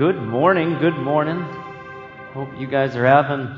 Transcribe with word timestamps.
Good 0.00 0.16
morning, 0.16 0.78
good 0.78 0.96
morning. 0.96 1.42
Hope 2.32 2.48
you 2.58 2.66
guys 2.66 2.96
are 2.96 3.04
having 3.04 3.54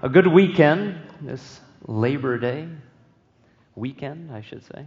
a 0.00 0.08
good 0.08 0.26
weekend, 0.26 0.98
this 1.20 1.60
Labor 1.86 2.38
Day 2.38 2.66
weekend, 3.74 4.32
I 4.32 4.40
should 4.40 4.64
say. 4.64 4.86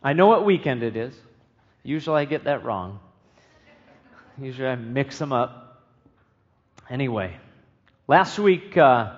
I 0.00 0.12
know 0.12 0.28
what 0.28 0.44
weekend 0.44 0.84
it 0.84 0.94
is. 0.94 1.12
Usually 1.82 2.20
I 2.20 2.24
get 2.24 2.44
that 2.44 2.64
wrong. 2.64 3.00
Usually 4.40 4.68
I 4.68 4.76
mix 4.76 5.18
them 5.18 5.32
up. 5.32 5.82
Anyway, 6.88 7.36
last 8.06 8.38
week 8.38 8.76
uh, 8.76 9.16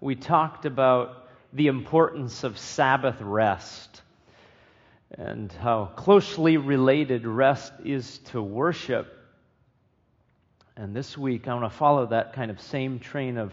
we 0.00 0.14
talked 0.14 0.64
about 0.64 1.28
the 1.52 1.66
importance 1.66 2.44
of 2.44 2.56
Sabbath 2.56 3.20
rest 3.20 4.02
and 5.10 5.50
how 5.50 5.86
closely 5.86 6.56
related 6.56 7.26
rest 7.26 7.72
is 7.84 8.18
to 8.26 8.40
worship. 8.40 9.18
And 10.76 10.96
this 10.96 11.18
week, 11.18 11.48
I 11.48 11.54
want 11.54 11.70
to 11.70 11.76
follow 11.76 12.06
that 12.06 12.32
kind 12.32 12.50
of 12.50 12.60
same 12.60 12.98
train 12.98 13.36
of 13.36 13.52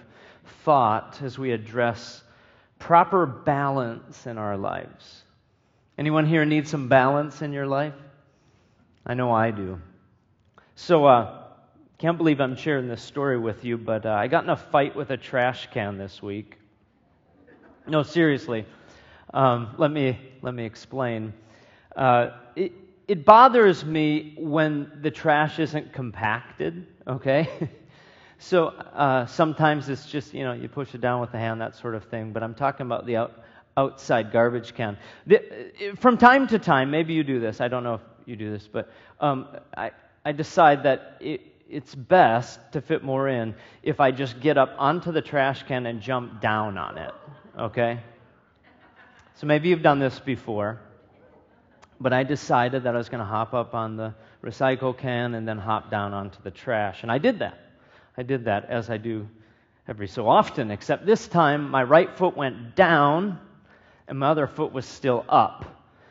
thought 0.64 1.22
as 1.22 1.38
we 1.38 1.52
address 1.52 2.24
proper 2.80 3.26
balance 3.26 4.26
in 4.26 4.38
our 4.38 4.58
lives. 4.58 5.24
Anyone 5.98 6.26
here 6.26 6.46
need 6.46 6.68
some 6.68 6.88
balance 6.88 7.42
in 7.42 7.52
your 7.52 7.68
life? 7.68 7.94
I 9.06 9.16
know 9.16 9.32
I 9.32 9.52
do. 9.52 9.82
So, 10.76 11.06
uh, 11.06 11.44
can't 11.98 12.18
believe 12.18 12.40
I'm 12.40 12.56
sharing 12.56 12.88
this 12.88 13.02
story 13.02 13.38
with 13.38 13.66
you, 13.66 13.78
but 13.78 14.06
uh, 14.06 14.12
I 14.12 14.28
got 14.28 14.46
in 14.46 14.50
a 14.50 14.56
fight 14.56 14.96
with 14.96 15.10
a 15.10 15.18
trash 15.18 15.68
can 15.74 15.98
this 15.98 16.24
week. 16.24 16.58
No, 17.86 18.04
seriously. 18.04 18.66
Um, 19.34 19.76
let 19.78 19.92
me 19.92 20.18
let 20.42 20.54
me 20.54 20.64
explain. 20.64 21.34
Uh, 21.94 22.30
it, 22.56 22.72
it 23.10 23.26
bothers 23.26 23.84
me 23.84 24.36
when 24.38 24.92
the 25.02 25.12
trash 25.12 25.60
isn't 25.60 25.92
compacted, 25.92 26.88
okay? 27.10 27.50
so 28.40 28.68
uh, 28.68 29.26
sometimes 29.26 29.90
it's 29.90 30.06
just, 30.06 30.34
you 30.34 30.44
know, 30.44 30.54
you 30.54 30.70
push 30.70 30.94
it 30.94 31.02
down 31.02 31.20
with 31.20 31.32
the 31.32 31.38
hand, 31.38 31.60
that 31.62 31.76
sort 31.76 31.96
of 31.96 32.06
thing, 32.06 32.32
but 32.32 32.44
I'm 32.44 32.54
talking 32.54 32.86
about 32.86 33.06
the 33.06 33.18
out, 33.18 33.44
outside 33.76 34.32
garbage 34.32 34.74
can. 34.76 34.98
The, 35.28 35.94
from 36.00 36.18
time 36.18 36.48
to 36.48 36.60
time, 36.60 36.92
maybe 36.92 37.14
you 37.14 37.24
do 37.24 37.40
this, 37.40 37.60
I 37.60 37.68
don't 37.68 37.84
know 37.84 37.96
if 37.96 38.02
you 38.26 38.36
do 38.36 38.52
this, 38.52 38.68
but 38.72 38.92
um, 39.20 39.48
I, 39.76 39.92
I 40.24 40.32
decide 40.32 40.84
that 40.84 41.18
it, 41.20 41.42
it's 41.70 41.94
best 41.94 42.60
to 42.72 42.82
fit 42.82 43.04
more 43.04 43.28
in 43.28 43.56
if 43.84 44.00
I 44.00 44.12
just 44.12 44.40
get 44.40 44.58
up 44.58 44.74
onto 44.78 45.12
the 45.12 45.22
trash 45.22 45.64
can 45.64 45.86
and 45.86 46.02
jump 46.02 46.42
down 46.42 46.78
on 46.78 46.98
it, 46.98 47.14
okay? 47.58 48.00
So 49.36 49.48
maybe 49.48 49.70
you've 49.70 49.84
done 49.84 50.00
this 50.00 50.20
before. 50.20 50.80
But 52.02 52.14
I 52.14 52.24
decided 52.24 52.84
that 52.84 52.96
I 52.96 52.98
was 52.98 53.10
going 53.10 53.20
to 53.20 53.26
hop 53.26 53.54
up 53.54 53.76
on 53.76 53.98
the 53.98 54.14
recycle 54.44 54.98
can 54.98 55.36
and 55.36 55.48
then 55.48 55.58
hop 55.58 55.92
down 55.92 56.14
onto 56.14 56.42
the 56.44 56.52
trash. 56.52 57.04
And 57.04 57.12
I 57.12 57.18
did 57.18 57.40
that. 57.40 57.60
I 58.18 58.24
did 58.24 58.46
that 58.46 58.66
as 58.70 58.90
I 58.90 58.98
do 58.98 59.28
every 59.88 60.08
so 60.08 60.28
often, 60.28 60.72
except 60.72 61.06
this 61.06 61.28
time 61.28 61.70
my 61.70 61.84
right 61.84 62.16
foot 62.18 62.38
went 62.38 62.76
down 62.76 63.40
and 64.08 64.20
my 64.20 64.30
other 64.30 64.48
foot 64.48 64.72
was 64.72 64.86
still 64.86 65.26
up. 65.28 65.66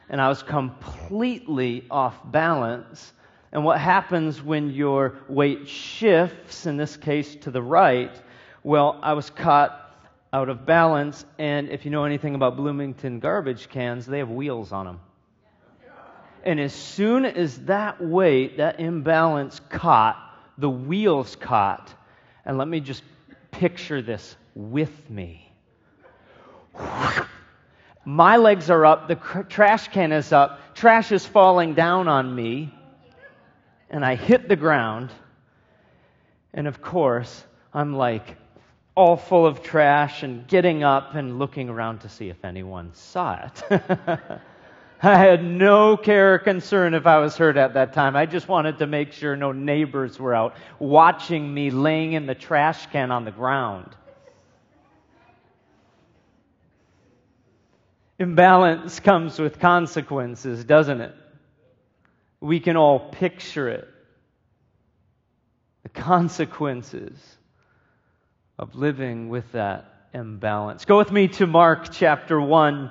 And 0.09 0.21
I 0.21 0.29
was 0.29 0.43
completely 0.43 1.85
off 1.91 2.15
balance. 2.31 3.13
And 3.53 3.65
what 3.65 3.79
happens 3.79 4.43
when 4.43 4.71
your 4.71 5.19
weight 5.29 5.69
shifts, 5.69 6.67
in 6.67 6.77
this 6.77 6.97
case 6.97 7.35
to 7.43 7.51
the 7.51 7.63
right? 7.63 8.15
Well, 8.63 8.99
I 9.03 9.13
was 9.13 9.31
caught 9.31 9.85
out 10.33 10.49
of 10.49 10.65
balance. 10.67 11.25
And 11.39 11.69
if 11.69 11.85
you 11.85 11.91
know 11.91 12.05
anything 12.05 12.35
about 12.35 12.57
Bloomington 12.57 13.21
garbage 13.21 13.69
cans, 13.69 14.07
they 14.07 14.19
have 14.19 14.31
wheels 14.31 14.73
on 14.73 14.87
them. 14.87 15.01
And 16.49 16.59
as 16.59 16.73
soon 16.73 17.27
as 17.27 17.59
that 17.67 18.01
weight, 18.01 18.57
that 18.57 18.81
imbalance 18.81 19.61
caught, 19.69 20.17
the 20.57 20.71
wheels 20.71 21.37
caught, 21.37 21.93
and 22.47 22.57
let 22.57 22.67
me 22.67 22.81
just 22.81 23.03
picture 23.51 24.01
this 24.01 24.35
with 24.55 25.11
me. 25.11 25.53
My 28.07 28.39
legs 28.39 28.71
are 28.71 28.87
up, 28.87 29.09
the 29.09 29.17
trash 29.51 29.89
can 29.89 30.11
is 30.11 30.33
up, 30.33 30.75
trash 30.75 31.13
is 31.13 31.27
falling 31.27 31.75
down 31.75 32.09
on 32.09 32.35
me, 32.35 32.75
and 33.91 34.03
I 34.03 34.15
hit 34.15 34.49
the 34.49 34.57
ground. 34.57 35.11
And 36.55 36.67
of 36.67 36.81
course, 36.81 37.45
I'm 37.75 37.95
like 37.95 38.39
all 38.95 39.19
full 39.19 39.45
of 39.45 39.63
trash 39.63 40.23
and 40.23 40.49
getting 40.49 40.83
up 40.83 41.15
and 41.15 41.39
looking 41.39 41.69
around 41.69 41.99
to 41.99 42.09
see 42.09 42.31
if 42.31 42.43
anyone 42.43 42.95
saw 42.95 43.39
it. 43.69 44.41
I 45.01 45.17
had 45.17 45.45
no 45.45 45.97
care 45.97 46.35
or 46.35 46.39
concern 46.39 46.93
if 46.93 47.07
I 47.07 47.19
was 47.19 47.37
hurt 47.37 47.57
at 47.57 47.75
that 47.75 47.93
time. 47.93 48.17
I 48.17 48.27
just 48.27 48.49
wanted 48.49 48.79
to 48.79 48.87
make 48.87 49.13
sure 49.13 49.37
no 49.37 49.53
neighbors 49.53 50.19
were 50.19 50.35
out 50.35 50.57
watching 50.81 51.53
me 51.53 51.71
laying 51.71 52.15
in 52.15 52.27
the 52.27 52.35
trash 52.35 52.87
can 52.87 53.13
on 53.13 53.25
the 53.25 53.31
ground. 53.31 53.95
Imbalance 58.19 58.99
comes 58.99 59.39
with 59.39 59.61
consequences, 59.61 60.65
doesn't 60.65 61.01
it? 61.01 61.15
We 62.41 62.59
can 62.59 62.77
all 62.77 62.99
picture 62.99 63.69
it. 63.69 63.89
The 65.85 65.89
consequences 65.91 67.17
of 68.59 68.75
living 68.75 69.29
with 69.29 69.53
that 69.53 70.09
imbalance. 70.13 70.85
Go 70.85 70.99
with 70.99 71.13
me 71.13 71.29
to 71.29 71.47
Mark 71.47 71.93
chapter 71.93 72.41
1 72.41 72.91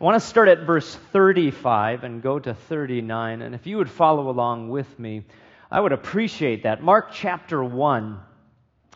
I 0.00 0.02
want 0.02 0.20
to 0.20 0.28
start 0.28 0.48
at 0.48 0.66
verse 0.66 0.92
35 1.12 2.02
and 2.02 2.20
go 2.20 2.40
to 2.40 2.52
39. 2.52 3.42
And 3.42 3.54
if 3.54 3.64
you 3.64 3.76
would 3.76 3.88
follow 3.88 4.28
along 4.28 4.68
with 4.68 4.98
me, 4.98 5.24
I 5.70 5.78
would 5.78 5.92
appreciate 5.92 6.64
that. 6.64 6.82
Mark 6.82 7.10
chapter 7.12 7.62
1. 7.62 8.20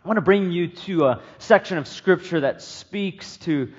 I 0.04 0.08
want 0.08 0.16
to 0.16 0.22
bring 0.22 0.50
you 0.50 0.66
to 0.66 1.06
a 1.06 1.22
section 1.38 1.78
of 1.78 1.86
Scripture 1.86 2.40
that 2.40 2.62
speaks 2.62 3.36
to 3.38 3.72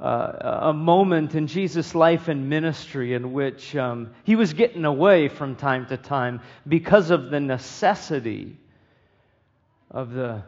uh, 0.00 0.60
a 0.62 0.72
moment 0.72 1.34
in 1.34 1.48
Jesus' 1.48 1.94
life 1.94 2.28
and 2.28 2.48
ministry 2.48 3.12
in 3.12 3.34
which 3.34 3.76
um, 3.76 4.14
he 4.24 4.34
was 4.34 4.54
getting 4.54 4.86
away 4.86 5.28
from 5.28 5.56
time 5.56 5.84
to 5.88 5.98
time 5.98 6.40
because 6.66 7.10
of 7.10 7.30
the 7.30 7.40
necessity 7.40 8.56
of 9.90 10.12
the, 10.12 10.42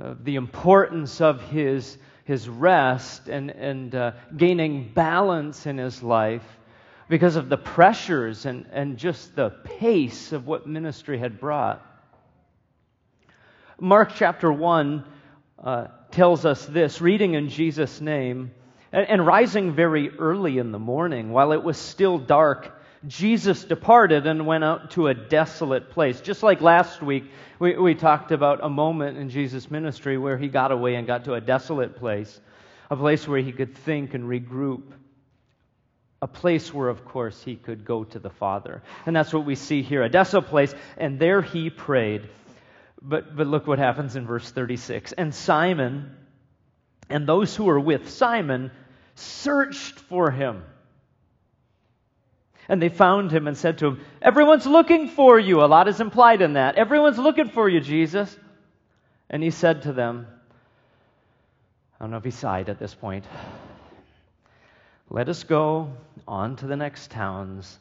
uh, 0.00 0.14
the 0.22 0.36
importance 0.36 1.20
of 1.20 1.42
his 1.42 1.98
his 2.24 2.48
rest 2.48 3.28
and, 3.28 3.50
and 3.50 3.94
uh, 3.94 4.12
gaining 4.36 4.90
balance 4.92 5.66
in 5.66 5.78
his 5.78 6.02
life 6.02 6.44
because 7.08 7.36
of 7.36 7.48
the 7.48 7.56
pressures 7.56 8.46
and, 8.46 8.66
and 8.72 8.96
just 8.96 9.36
the 9.36 9.50
pace 9.50 10.32
of 10.32 10.46
what 10.46 10.66
ministry 10.66 11.18
had 11.18 11.38
brought. 11.38 11.84
Mark 13.78 14.12
chapter 14.14 14.50
1 14.50 15.04
uh, 15.62 15.86
tells 16.10 16.46
us 16.46 16.64
this 16.64 17.00
reading 17.00 17.34
in 17.34 17.50
Jesus' 17.50 18.00
name 18.00 18.52
and, 18.90 19.06
and 19.06 19.26
rising 19.26 19.74
very 19.74 20.10
early 20.18 20.58
in 20.58 20.72
the 20.72 20.78
morning 20.78 21.30
while 21.30 21.52
it 21.52 21.62
was 21.62 21.76
still 21.76 22.18
dark 22.18 22.72
Jesus 23.06 23.64
departed 23.64 24.26
and 24.26 24.46
went 24.46 24.64
out 24.64 24.92
to 24.92 25.08
a 25.08 25.14
desolate 25.14 25.90
place. 25.90 26.20
Just 26.20 26.42
like 26.42 26.60
last 26.60 27.02
week, 27.02 27.24
we, 27.58 27.76
we 27.76 27.94
talked 27.94 28.32
about 28.32 28.60
a 28.62 28.68
moment 28.68 29.18
in 29.18 29.28
Jesus' 29.28 29.70
ministry 29.70 30.16
where 30.16 30.38
he 30.38 30.48
got 30.48 30.72
away 30.72 30.94
and 30.94 31.06
got 31.06 31.24
to 31.24 31.34
a 31.34 31.40
desolate 31.40 31.96
place, 31.96 32.40
a 32.90 32.96
place 32.96 33.28
where 33.28 33.40
he 33.40 33.52
could 33.52 33.76
think 33.76 34.14
and 34.14 34.24
regroup, 34.24 34.82
a 36.22 36.26
place 36.26 36.72
where, 36.72 36.88
of 36.88 37.04
course, 37.04 37.42
he 37.42 37.56
could 37.56 37.84
go 37.84 38.04
to 38.04 38.18
the 38.18 38.30
Father. 38.30 38.82
And 39.04 39.14
that's 39.14 39.32
what 39.32 39.44
we 39.44 39.54
see 39.54 39.82
here 39.82 40.02
a 40.02 40.08
desolate 40.08 40.46
place, 40.46 40.74
and 40.96 41.18
there 41.18 41.42
he 41.42 41.70
prayed. 41.70 42.28
But, 43.02 43.36
but 43.36 43.46
look 43.46 43.66
what 43.66 43.78
happens 43.78 44.16
in 44.16 44.26
verse 44.26 44.50
36. 44.50 45.12
And 45.12 45.34
Simon 45.34 46.16
and 47.10 47.26
those 47.26 47.54
who 47.54 47.64
were 47.64 47.80
with 47.80 48.10
Simon 48.10 48.70
searched 49.14 49.98
for 49.98 50.30
him. 50.30 50.64
And 52.68 52.80
they 52.80 52.88
found 52.88 53.30
him 53.30 53.46
and 53.46 53.56
said 53.56 53.78
to 53.78 53.86
him, 53.86 54.00
Everyone's 54.22 54.66
looking 54.66 55.08
for 55.08 55.38
you. 55.38 55.62
A 55.62 55.66
lot 55.66 55.88
is 55.88 56.00
implied 56.00 56.40
in 56.40 56.54
that. 56.54 56.76
Everyone's 56.76 57.18
looking 57.18 57.48
for 57.48 57.68
you, 57.68 57.80
Jesus. 57.80 58.36
And 59.28 59.42
he 59.42 59.50
said 59.50 59.82
to 59.82 59.92
them, 59.92 60.26
I 61.98 62.04
don't 62.04 62.10
know 62.10 62.16
if 62.16 62.24
he 62.24 62.30
sighed 62.30 62.68
at 62.68 62.78
this 62.78 62.94
point. 62.94 63.24
Let 65.10 65.28
us 65.28 65.44
go 65.44 65.92
on 66.26 66.56
to 66.56 66.66
the 66.66 66.76
next 66.76 67.10
towns, 67.10 67.78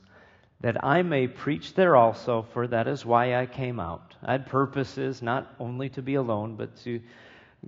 that 0.62 0.84
I 0.84 1.02
may 1.02 1.28
preach 1.28 1.74
there 1.74 1.96
also, 1.96 2.46
for 2.54 2.68
that 2.68 2.88
is 2.88 3.06
why 3.06 3.36
I 3.36 3.46
came 3.46 3.80
out. 3.80 4.16
I 4.24 4.34
had 4.34 4.46
purposes 4.46 5.22
not 5.22 5.54
only 5.60 5.90
to 5.90 6.02
be 6.02 6.16
alone, 6.16 6.56
but 6.56 6.76
to 6.84 7.02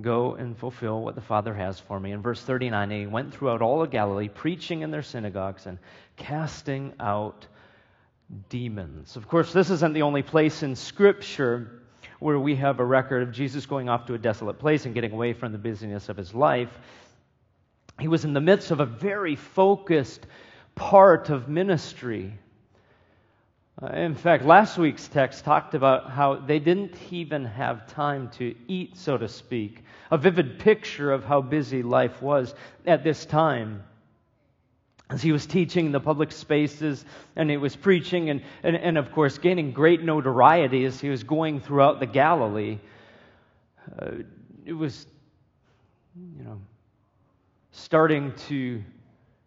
go 0.01 0.35
and 0.35 0.57
fulfill 0.57 1.01
what 1.01 1.15
the 1.15 1.21
Father 1.21 1.53
has 1.53 1.79
for 1.79 1.99
me. 1.99 2.11
In 2.11 2.21
verse 2.21 2.41
39, 2.41 2.89
he 2.91 3.05
went 3.07 3.33
throughout 3.33 3.61
all 3.61 3.81
of 3.81 3.91
Galilee, 3.91 4.27
preaching 4.27 4.81
in 4.81 4.91
their 4.91 5.03
synagogues 5.03 5.65
and 5.65 5.79
casting 6.17 6.93
out 6.99 7.47
demons. 8.49 9.15
Of 9.15 9.27
course, 9.27 9.53
this 9.53 9.69
isn't 9.69 9.93
the 9.93 10.01
only 10.01 10.23
place 10.23 10.63
in 10.63 10.75
Scripture 10.75 11.81
where 12.19 12.39
we 12.39 12.55
have 12.55 12.79
a 12.79 12.85
record 12.85 13.23
of 13.23 13.31
Jesus 13.31 13.65
going 13.65 13.89
off 13.89 14.05
to 14.07 14.13
a 14.13 14.17
desolate 14.17 14.59
place 14.59 14.85
and 14.85 14.93
getting 14.93 15.11
away 15.11 15.33
from 15.33 15.51
the 15.51 15.57
busyness 15.57 16.09
of 16.09 16.17
his 16.17 16.33
life. 16.33 16.79
He 17.99 18.07
was 18.07 18.25
in 18.25 18.33
the 18.33 18.41
midst 18.41 18.71
of 18.71 18.79
a 18.79 18.85
very 18.85 19.35
focused 19.35 20.25
part 20.75 21.29
of 21.29 21.47
ministry 21.47 22.33
Uh, 23.81 23.87
in 23.87 24.15
fact, 24.15 24.45
last 24.45 24.77
week's 24.77 25.07
text 25.09 25.43
talked 25.43 25.73
about 25.73 26.09
how 26.09 26.35
they 26.35 26.59
didn't 26.59 26.95
even 27.11 27.43
have 27.43 27.87
time 27.87 28.29
to 28.29 28.55
eat, 28.69 28.95
so 28.95 29.17
to 29.17 29.27
speak. 29.27 29.83
A 30.11 30.17
vivid 30.17 30.59
picture 30.59 31.11
of 31.11 31.25
how 31.25 31.41
busy 31.41 31.83
life 31.83 32.21
was 32.21 32.55
at 32.85 33.03
this 33.03 33.25
time. 33.25 33.83
As 35.09 35.21
he 35.21 35.33
was 35.33 35.45
teaching 35.45 35.87
in 35.87 35.91
the 35.91 35.99
public 35.99 36.31
spaces 36.31 37.03
and 37.35 37.49
he 37.49 37.57
was 37.57 37.75
preaching 37.75 38.29
and, 38.29 38.41
and, 38.63 38.77
and 38.77 38.97
of 38.97 39.11
course, 39.11 39.37
gaining 39.37 39.71
great 39.71 40.01
notoriety 40.01 40.85
as 40.85 40.99
he 40.99 41.09
was 41.09 41.23
going 41.23 41.59
throughout 41.59 41.99
the 41.99 42.05
Galilee, 42.05 42.79
uh, 43.99 44.11
it 44.65 44.73
was, 44.73 45.05
you 46.15 46.43
know, 46.45 46.61
starting 47.71 48.33
to 48.47 48.81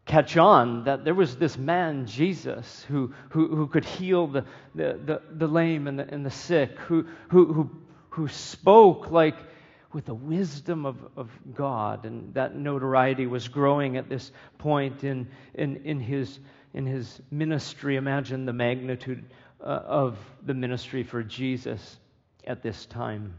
catch 0.09 0.37
on 0.37 0.85
that 0.85 1.05
there 1.05 1.15
was 1.15 1.37
this 1.37 1.57
man, 1.57 2.07
Jesus, 2.07 2.85
who, 2.89 3.13
who, 3.29 3.55
who 3.55 3.67
could 3.69 3.85
heal 3.85 4.27
the, 4.27 4.45
the, 4.75 4.99
the, 5.05 5.23
the 5.31 5.47
lame 5.47 5.87
and 5.87 5.99
the, 5.99 6.09
and 6.13 6.27
the 6.27 6.31
sick, 6.31 6.77
who, 6.79 7.07
who, 7.29 7.53
who, 7.53 7.71
who 8.09 8.27
spoke 8.27 9.11
like 9.11 9.37
with 9.93 10.07
the 10.07 10.15
wisdom 10.15 10.87
of, 10.87 10.97
of 11.17 11.31
God. 11.55 12.07
And 12.07 12.35
that 12.35 12.57
notoriety 12.57 13.27
was 13.27 13.49
growing 13.49 13.97
at 13.97 14.09
this 14.09 14.33
point 14.57 15.05
in, 15.05 15.29
in, 15.55 15.77
in, 15.85 16.01
his, 16.01 16.41
in 16.75 16.87
his 16.87 17.21
ministry. 17.31 17.97
Imagine 17.97 18.47
the 18.47 18.53
magnitude 18.53 19.25
uh, 19.61 19.65
of 19.65 20.19
the 20.45 20.55
ministry 20.55 21.03
for 21.03 21.23
Jesus 21.23 21.99
at 22.47 22.63
this 22.63 22.87
time. 22.87 23.35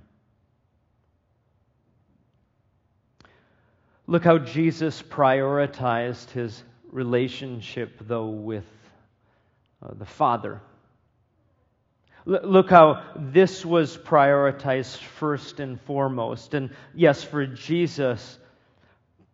Look 4.10 4.24
how 4.24 4.40
Jesus 4.40 5.04
prioritized 5.04 6.32
his 6.32 6.64
relationship, 6.92 7.96
though, 8.02 8.30
with 8.30 8.66
uh, 9.84 9.94
the 9.94 10.06
Father. 10.08 10.62
L- 12.28 12.40
look 12.44 12.72
how 12.72 13.04
this 13.16 13.64
was 13.64 13.96
prioritized 13.98 14.98
first 14.98 15.60
and 15.60 15.80
foremost. 15.82 16.56
And 16.56 16.72
yes, 16.96 17.24
for 17.24 17.46
Jesus, 17.46 18.40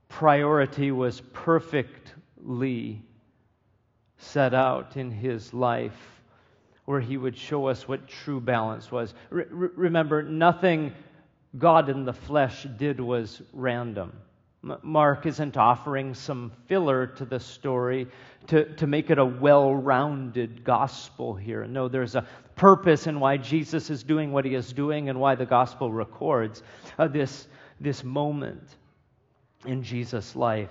priority 0.09 0.91
was 0.91 1.21
perfectly 1.31 3.01
set 4.17 4.53
out 4.53 4.97
in 4.97 5.09
his 5.09 5.53
life, 5.53 6.21
where 6.83 6.99
he 6.99 7.15
would 7.15 7.37
show 7.37 7.67
us 7.67 7.87
what 7.87 8.09
true 8.09 8.41
balance 8.41 8.91
was. 8.91 9.13
R- 9.31 9.47
remember, 9.49 10.21
nothing 10.21 10.91
God 11.57 11.87
in 11.87 12.03
the 12.03 12.11
flesh 12.11 12.67
did 12.77 12.99
was 12.99 13.41
random. 13.53 14.11
Mark 14.81 15.27
isn't 15.27 15.57
offering 15.57 16.15
some 16.15 16.51
filler 16.67 17.05
to 17.05 17.25
the 17.25 17.39
story 17.39 18.07
to, 18.47 18.65
to 18.75 18.87
make 18.87 19.11
it 19.11 19.19
a 19.19 19.25
well 19.25 19.75
rounded 19.75 20.63
gospel 20.63 21.35
here. 21.35 21.65
No, 21.67 21.87
there's 21.87 22.15
a 22.15 22.25
purpose 22.55 23.05
in 23.05 23.19
why 23.19 23.37
Jesus 23.37 23.89
is 23.89 24.03
doing 24.03 24.31
what 24.31 24.43
he 24.43 24.55
is 24.55 24.73
doing 24.73 25.09
and 25.09 25.19
why 25.19 25.35
the 25.35 25.45
gospel 25.45 25.91
records 25.91 26.63
uh, 26.97 27.07
this, 27.07 27.47
this 27.79 28.03
moment 28.03 28.63
in 29.65 29.83
Jesus' 29.83 30.35
life. 30.35 30.69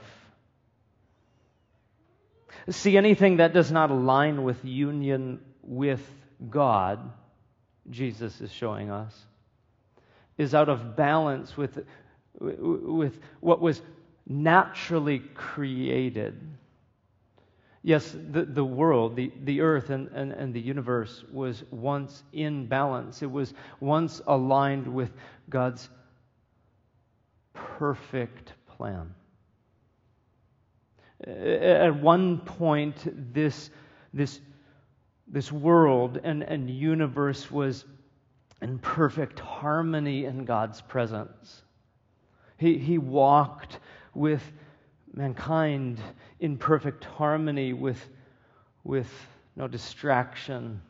See, 2.70 2.96
anything 2.96 3.36
that 3.36 3.52
does 3.52 3.70
not 3.70 3.90
align 3.90 4.42
with 4.42 4.64
union 4.64 5.40
with 5.62 6.02
God, 6.50 7.12
Jesus 7.90 8.40
is 8.40 8.50
showing 8.50 8.90
us, 8.90 9.16
is 10.36 10.54
out 10.54 10.68
of 10.68 10.96
balance 10.96 11.56
with 11.56 11.84
with 12.40 13.18
what 13.40 13.60
was 13.60 13.82
naturally 14.26 15.20
created. 15.34 16.40
Yes, 17.82 18.16
the, 18.30 18.44
the 18.46 18.64
world, 18.64 19.14
the, 19.14 19.30
the 19.42 19.60
earth, 19.60 19.90
and, 19.90 20.08
and, 20.08 20.32
and 20.32 20.54
the 20.54 20.60
universe 20.60 21.22
was 21.30 21.64
once 21.70 22.22
in 22.32 22.66
balance. 22.66 23.22
It 23.22 23.30
was 23.30 23.52
once 23.78 24.22
aligned 24.26 24.86
with 24.86 25.12
God's 25.50 25.90
perfect 27.52 28.54
plan. 28.66 29.14
At 31.26 32.00
one 32.00 32.38
point, 32.38 33.34
this, 33.34 33.68
this, 34.14 34.40
this 35.28 35.52
world 35.52 36.20
and, 36.24 36.42
and 36.42 36.70
universe 36.70 37.50
was 37.50 37.84
in 38.62 38.78
perfect 38.78 39.40
harmony 39.40 40.24
in 40.24 40.46
God's 40.46 40.80
presence. 40.80 41.63
He, 42.64 42.78
he 42.78 42.96
walked 42.96 43.78
with 44.14 44.42
mankind 45.12 46.00
in 46.40 46.56
perfect 46.56 47.04
harmony, 47.04 47.74
with, 47.74 48.02
with 48.84 49.10
no 49.54 49.68
distraction. 49.68 50.80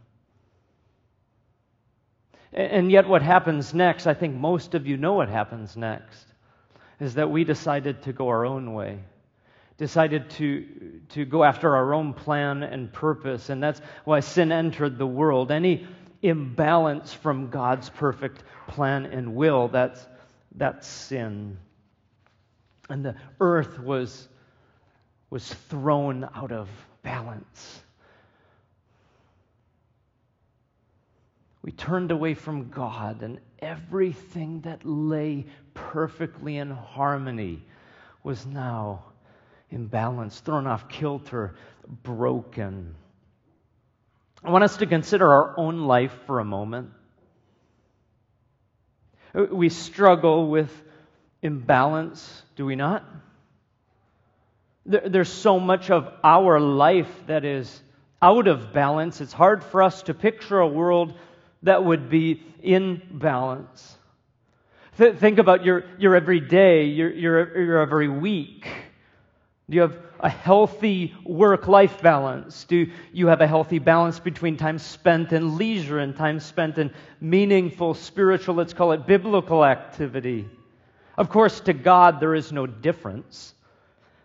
And 2.53 2.93
yet, 2.93 3.09
what 3.09 3.23
happens 3.23 3.75
next, 3.75 4.07
I 4.07 4.15
think 4.15 4.37
most 4.37 4.75
of 4.75 4.87
you 4.87 4.97
know 4.97 5.15
what 5.15 5.29
happens 5.29 5.77
next, 5.77 6.27
is 7.01 7.15
that 7.15 7.29
we 7.29 7.43
decided 7.43 8.03
to 8.03 8.13
go 8.13 8.29
our 8.29 8.47
own 8.47 8.73
way, 8.73 9.01
decided 9.77 10.31
to, 10.31 10.65
to 11.09 11.25
go 11.25 11.43
after 11.43 11.75
our 11.75 11.93
own 11.93 12.15
plan 12.15 12.63
and 12.63 12.93
purpose. 12.93 13.49
And 13.49 13.61
that's 13.61 13.81
why 14.05 14.21
sin 14.21 14.53
entered 14.53 14.97
the 14.97 15.09
world. 15.09 15.51
Any 15.51 15.89
imbalance 16.23 17.13
from 17.13 17.51
God's 17.51 17.91
perfect 17.91 18.45
plan 18.69 19.07
and 19.07 19.35
will, 19.35 19.67
that's, 19.67 20.07
that's 20.55 20.87
sin. 20.87 21.59
And 22.89 23.05
the 23.05 23.17
earth 23.41 23.79
was, 23.79 24.29
was 25.31 25.53
thrown 25.53 26.29
out 26.35 26.53
of 26.53 26.69
balance. 27.03 27.83
We 31.63 31.73
turned 31.73 32.11
away 32.11 32.35
from 32.35 32.69
God, 32.69 33.23
and 33.23 33.41
everything 33.59 34.61
that 34.63 34.85
lay 34.85 35.47
perfectly 35.73 36.59
in 36.59 36.71
harmony 36.71 37.65
was 38.23 38.45
now 38.45 39.05
imbalanced, 39.73 40.41
thrown 40.41 40.67
off 40.67 40.89
kilter, 40.89 41.55
broken. 42.03 42.95
I 44.45 44.51
want 44.51 44.65
us 44.65 44.77
to 44.79 44.87
consider 44.87 45.27
our 45.27 45.59
own 45.59 45.87
life 45.87 46.13
for 46.27 46.39
a 46.39 46.45
moment. 46.45 46.91
We 49.35 49.71
struggle 49.71 50.49
with 50.49 50.71
imbalance, 51.43 52.44
do 52.57 52.67
we 52.67 52.77
not? 52.77 53.05
There's 54.87 55.33
so 55.33 55.59
much 55.59 55.91
of 55.91 56.13
our 56.23 56.61
life 56.61 57.11
that 57.27 57.45
is 57.45 57.83
out 58.21 58.49
of 58.49 58.73
balance. 58.73 59.21
It's 59.21 59.33
hard 59.33 59.65
for 59.65 59.83
us 59.83 60.03
to 60.03 60.15
picture 60.15 60.61
a 60.61 60.69
world 60.69 61.15
that 61.63 61.85
would 61.85 62.11
be 62.11 62.43
in 62.63 63.03
balance. 63.11 63.97
think 64.97 65.39
about 65.39 65.65
your, 65.65 65.85
your 65.99 66.15
every 66.15 66.41
day, 66.41 66.85
your, 66.85 67.11
your, 67.13 67.63
your 67.63 67.79
every 67.79 68.09
week. 68.09 68.69
Do 69.69 69.77
you 69.77 69.81
have 69.81 69.99
a 70.21 70.29
healthy 70.29 71.15
work 71.25 71.69
life 71.69 72.03
balance? 72.03 72.65
Do 72.65 72.91
you 73.13 73.29
have 73.29 73.41
a 73.41 73.47
healthy 73.47 73.79
balance 73.79 74.19
between 74.21 74.59
time 74.59 74.79
spent 74.79 75.33
in 75.33 75.57
leisure 75.57 75.99
and 75.99 76.15
time 76.15 76.39
spent 76.39 76.77
in 76.77 76.93
meaningful, 77.21 77.95
spiritual, 77.95 78.55
let's 78.55 78.75
call 78.75 78.93
it 78.93 79.07
biblical 79.07 79.65
activity? 79.65 80.47
Of 81.17 81.29
course, 81.29 81.61
to 81.61 81.73
God, 81.73 82.21
there 82.21 82.35
is 82.35 82.53
no 82.53 82.67
difference. 82.67 83.55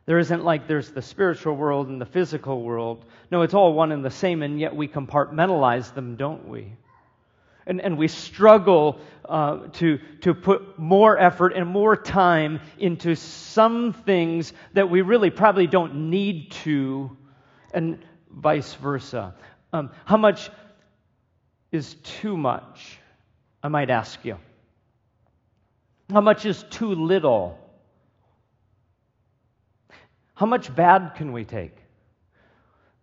There 0.05 0.17
isn't 0.17 0.43
like 0.43 0.67
there's 0.67 0.89
the 0.89 1.03
spiritual 1.03 1.55
world 1.55 1.87
and 1.87 2.01
the 2.01 2.05
physical 2.05 2.63
world. 2.63 3.05
No, 3.29 3.43
it's 3.43 3.53
all 3.53 3.73
one 3.73 3.91
and 3.91 4.03
the 4.03 4.09
same, 4.09 4.41
and 4.41 4.59
yet 4.59 4.75
we 4.75 4.87
compartmentalize 4.87 5.93
them, 5.93 6.15
don't 6.15 6.47
we? 6.47 6.73
And, 7.67 7.79
and 7.79 7.95
we 7.95 8.07
struggle 8.07 8.99
uh, 9.25 9.67
to, 9.73 9.99
to 10.21 10.33
put 10.33 10.79
more 10.79 11.15
effort 11.15 11.53
and 11.53 11.67
more 11.67 11.95
time 11.95 12.59
into 12.79 13.15
some 13.15 13.93
things 13.93 14.51
that 14.73 14.89
we 14.89 15.01
really 15.01 15.29
probably 15.29 15.67
don't 15.67 16.09
need 16.09 16.49
to, 16.63 17.15
and 17.71 18.03
vice 18.31 18.73
versa. 18.73 19.35
Um, 19.71 19.91
how 20.05 20.17
much 20.17 20.49
is 21.71 21.93
too 22.03 22.35
much? 22.35 22.97
I 23.61 23.67
might 23.67 23.91
ask 23.91 24.25
you. 24.25 24.39
How 26.11 26.21
much 26.21 26.45
is 26.45 26.63
too 26.71 26.95
little? 26.95 27.59
How 30.33 30.45
much 30.45 30.73
bad 30.73 31.15
can 31.15 31.31
we 31.31 31.45
take? 31.45 31.75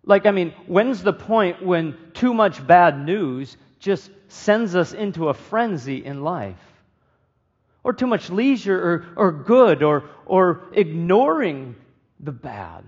Like, 0.04 0.26
I 0.26 0.30
mean, 0.30 0.54
when's 0.66 1.02
the 1.02 1.12
point 1.12 1.64
when 1.64 1.96
too 2.14 2.32
much 2.32 2.66
bad 2.66 3.04
news 3.04 3.56
just 3.78 4.10
sends 4.28 4.74
us 4.74 4.92
into 4.92 5.28
a 5.28 5.34
frenzy 5.34 6.04
in 6.04 6.22
life? 6.22 6.56
Or 7.84 7.92
too 7.92 8.06
much 8.06 8.30
leisure 8.30 8.78
or, 8.78 9.06
or 9.16 9.32
good 9.32 9.82
or, 9.82 10.04
or 10.24 10.62
ignoring 10.72 11.76
the 12.18 12.32
bad? 12.32 12.84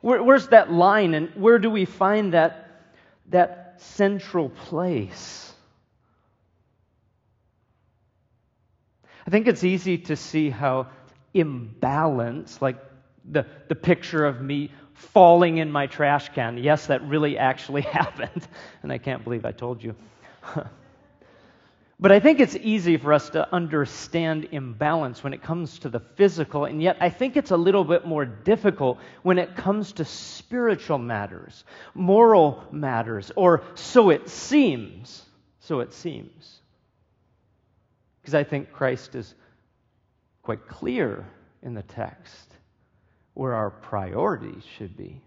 Where, 0.00 0.22
where's 0.22 0.48
that 0.48 0.70
line 0.70 1.14
and 1.14 1.30
where 1.34 1.58
do 1.58 1.70
we 1.70 1.84
find 1.84 2.34
that, 2.34 2.92
that 3.30 3.80
central 3.80 4.50
place? 4.50 5.49
I 9.30 9.32
think 9.32 9.46
it's 9.46 9.62
easy 9.62 9.96
to 9.96 10.16
see 10.16 10.50
how 10.50 10.88
imbalance, 11.34 12.60
like 12.60 12.78
the, 13.30 13.46
the 13.68 13.76
picture 13.76 14.26
of 14.26 14.40
me 14.42 14.72
falling 14.92 15.58
in 15.58 15.70
my 15.70 15.86
trash 15.86 16.30
can. 16.30 16.58
Yes, 16.58 16.88
that 16.88 17.00
really 17.06 17.38
actually 17.38 17.82
happened, 17.98 18.48
and 18.82 18.90
I 18.90 18.98
can't 18.98 19.22
believe 19.22 19.44
I 19.44 19.52
told 19.52 19.84
you. 19.84 19.94
But 22.00 22.10
I 22.12 22.18
think 22.18 22.40
it's 22.40 22.56
easy 22.56 22.96
for 22.96 23.12
us 23.12 23.28
to 23.30 23.54
understand 23.54 24.48
imbalance 24.52 25.22
when 25.22 25.34
it 25.34 25.42
comes 25.42 25.78
to 25.80 25.90
the 25.90 26.00
physical, 26.00 26.64
and 26.64 26.82
yet 26.82 26.96
I 26.98 27.10
think 27.10 27.36
it's 27.36 27.50
a 27.50 27.56
little 27.58 27.84
bit 27.84 28.06
more 28.06 28.24
difficult 28.24 28.98
when 29.22 29.38
it 29.38 29.54
comes 29.54 29.92
to 29.92 30.04
spiritual 30.06 30.96
matters, 30.96 31.62
moral 31.94 32.64
matters, 32.72 33.30
or 33.36 33.62
so 33.74 34.08
it 34.08 34.30
seems. 34.30 35.26
So 35.60 35.80
it 35.80 35.92
seems. 35.92 36.59
Because 38.30 38.46
I 38.46 38.48
think 38.48 38.72
Christ 38.72 39.16
is 39.16 39.34
quite 40.42 40.66
clear 40.68 41.26
in 41.62 41.74
the 41.74 41.82
text 41.82 42.54
where 43.34 43.54
our 43.54 43.70
priorities 43.70 44.62
should 44.78 44.96
be. 44.96 45.20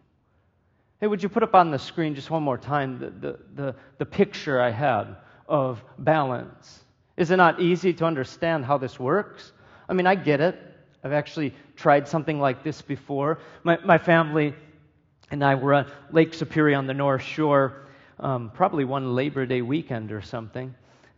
Hey, 1.01 1.07
would 1.07 1.21
you 1.21 1.27
put 1.27 1.43
up 1.43 1.53
on 1.53 1.69
the 1.69 1.79
screen 1.79 2.15
just 2.15 2.29
one 2.29 2.43
more 2.43 2.57
time 2.57 2.99
the, 2.99 3.09
the, 3.09 3.39
the, 3.55 3.75
the 3.97 4.05
picture 4.05 4.61
I 4.61 4.71
had? 4.71 5.17
of 5.47 5.83
balance. 5.99 6.83
Is 7.17 7.31
it 7.31 7.37
not 7.37 7.59
easy 7.59 7.93
to 7.93 8.05
understand 8.05 8.65
how 8.65 8.77
this 8.77 8.99
works? 8.99 9.51
I 9.87 9.93
mean, 9.93 10.07
I 10.07 10.15
get 10.15 10.41
it. 10.41 10.59
I've 11.03 11.13
actually 11.13 11.53
tried 11.75 12.07
something 12.07 12.39
like 12.39 12.63
this 12.63 12.81
before. 12.81 13.39
My, 13.63 13.77
my 13.83 13.97
family 13.97 14.55
and 15.29 15.43
I 15.43 15.55
were 15.55 15.73
at 15.73 15.87
Lake 16.11 16.33
Superior 16.33 16.77
on 16.77 16.87
the 16.87 16.93
North 16.93 17.21
Shore, 17.21 17.87
um, 18.19 18.51
probably 18.53 18.85
one 18.85 19.13
Labor 19.15 19.45
Day 19.45 19.61
weekend 19.61 20.11
or 20.11 20.21
something, 20.21 20.73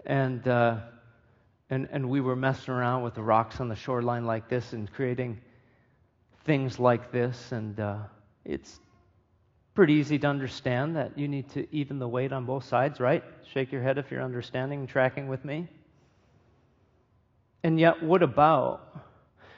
and, 0.05 0.47
uh, 0.47 0.79
and, 1.69 1.87
and 1.91 2.09
we 2.09 2.21
were 2.21 2.35
messing 2.35 2.73
around 2.73 3.03
with 3.03 3.15
the 3.15 3.23
rocks 3.23 3.59
on 3.59 3.67
the 3.67 3.75
shoreline 3.75 4.25
like 4.25 4.49
this 4.49 4.73
and 4.73 4.91
creating 4.91 5.39
things 6.45 6.79
like 6.79 7.11
this, 7.11 7.51
and 7.51 7.79
uh, 7.79 7.97
it's 8.43 8.79
pretty 9.73 9.93
easy 9.93 10.17
to 10.19 10.27
understand 10.27 10.95
that 10.95 11.17
you 11.17 11.27
need 11.27 11.49
to 11.49 11.67
even 11.75 11.99
the 11.99 12.07
weight 12.07 12.31
on 12.31 12.45
both 12.45 12.63
sides, 12.63 12.99
right? 12.99 13.23
Shake 13.53 13.71
your 13.71 13.81
head 13.81 13.97
if 13.97 14.11
you're 14.11 14.21
understanding 14.21 14.79
and 14.79 14.89
tracking 14.89 15.27
with 15.27 15.43
me. 15.43 15.67
And 17.63 17.79
yet, 17.79 18.01
what 18.01 18.21
about 18.21 18.95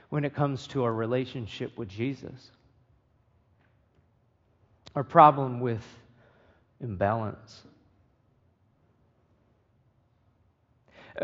when 0.10 0.24
it 0.24 0.34
comes 0.34 0.66
to 0.68 0.86
our 0.86 0.94
relationship 0.94 1.78
with 1.78 1.90
Jesus? 1.90 2.52
Our 4.96 5.04
problem 5.04 5.60
with 5.60 5.84
imbalance. 6.80 7.64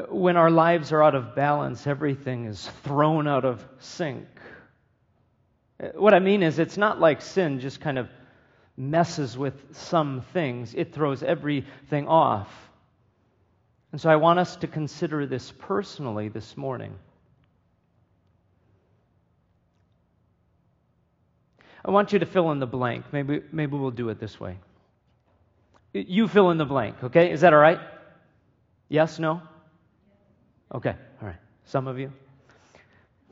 When 0.10 0.38
our 0.38 0.50
lives 0.50 0.92
are 0.92 1.04
out 1.04 1.16
of 1.16 1.36
balance, 1.36 1.86
everything 1.86 2.46
is 2.46 2.68
thrown 2.84 3.28
out 3.28 3.46
of 3.46 3.64
sync. 3.80 4.26
What 5.96 6.14
I 6.14 6.20
mean 6.20 6.42
is, 6.42 6.60
it's 6.60 6.78
not 6.78 7.00
like 7.00 7.22
sin 7.22 7.60
just 7.60 7.82
kind 7.82 8.00
of 8.00 8.10
messes 8.76 9.38
with 9.38 9.54
some 9.76 10.22
things, 10.34 10.74
it 10.74 10.94
throws 10.94 11.22
everything 11.22 12.08
off. 12.08 12.50
And 13.92 14.02
so 14.02 14.10
I 14.10 14.16
want 14.16 14.40
us 14.40 14.56
to 14.58 14.68
consider 14.68 15.28
this 15.28 15.54
personally 15.60 16.28
this 16.28 16.58
morning. 16.58 16.96
I 21.86 21.92
want 21.92 22.14
you 22.14 22.20
to 22.20 22.26
fill 22.26 22.52
in 22.52 22.60
the 22.60 22.66
blank. 22.66 23.06
Maybe, 23.12 23.42
maybe 23.52 23.78
we'll 23.78 23.92
do 23.92 24.10
it 24.10 24.20
this 24.20 24.40
way. 24.40 24.58
You 25.94 26.28
fill 26.28 26.50
in 26.50 26.58
the 26.58 26.66
blank, 26.66 26.96
okay? 27.04 27.32
Is 27.32 27.42
that 27.42 27.54
all 27.54 27.60
right? 27.60 27.80
Yes, 28.90 29.20
no? 29.20 29.42
Okay, 30.74 30.96
all 31.22 31.27
right. 31.27 31.38
Some 31.65 31.88
of 31.88 32.00
you. 32.00 32.12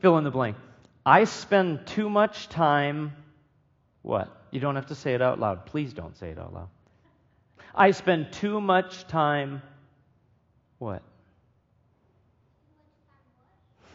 Fill 0.00 0.18
in 0.18 0.24
the 0.24 0.30
blank. 0.30 0.56
I 1.04 1.24
spend 1.24 1.86
too 1.86 2.08
much 2.08 2.48
time, 2.48 3.16
what? 4.02 4.28
You 4.50 4.60
don't 4.60 4.76
have 4.76 4.86
to 4.86 4.94
say 4.94 5.14
it 5.14 5.22
out 5.22 5.40
loud. 5.40 5.66
Please 5.66 5.92
don't 5.92 6.16
say 6.16 6.30
it 6.30 6.38
out 6.38 6.52
loud. 6.52 6.68
I 7.74 7.90
spend 7.92 8.32
too 8.32 8.60
much 8.60 9.06
time, 9.08 9.62
what? 10.78 11.02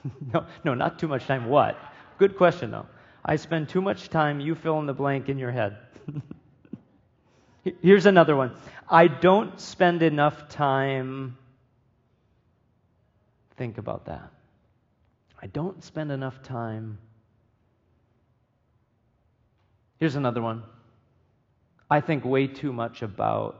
no, 0.34 0.46
no, 0.64 0.74
not 0.74 1.00
too 1.00 1.08
much 1.08 1.26
time. 1.26 1.46
What? 1.46 1.78
Good 2.18 2.38
question, 2.38 2.72
though. 2.72 2.88
I 3.24 3.36
spend 3.36 3.70
too 3.70 3.82
much 3.82 4.10
time, 4.10 4.40
you 4.40 4.56
fill 4.56 4.80
in 4.80 4.86
the 4.86 4.94
blank 4.94 5.30
in 5.30 5.38
your 5.38 5.52
head. 5.52 5.78
Here's 7.82 8.06
another 8.06 8.36
one. 8.36 8.54
I 8.90 9.08
don't 9.08 9.60
spend 9.60 10.02
enough 10.02 10.50
time. 10.50 11.38
Think 13.58 13.78
about 13.78 14.06
that. 14.06 14.32
I 15.42 15.48
don't 15.48 15.84
spend 15.84 16.12
enough 16.12 16.42
time 16.42 16.98
Here's 20.00 20.16
another 20.16 20.42
one. 20.42 20.64
I 21.90 22.02
think 22.02 22.24
way 22.24 22.48
too 22.48 22.72
much 22.72 23.02
about. 23.02 23.58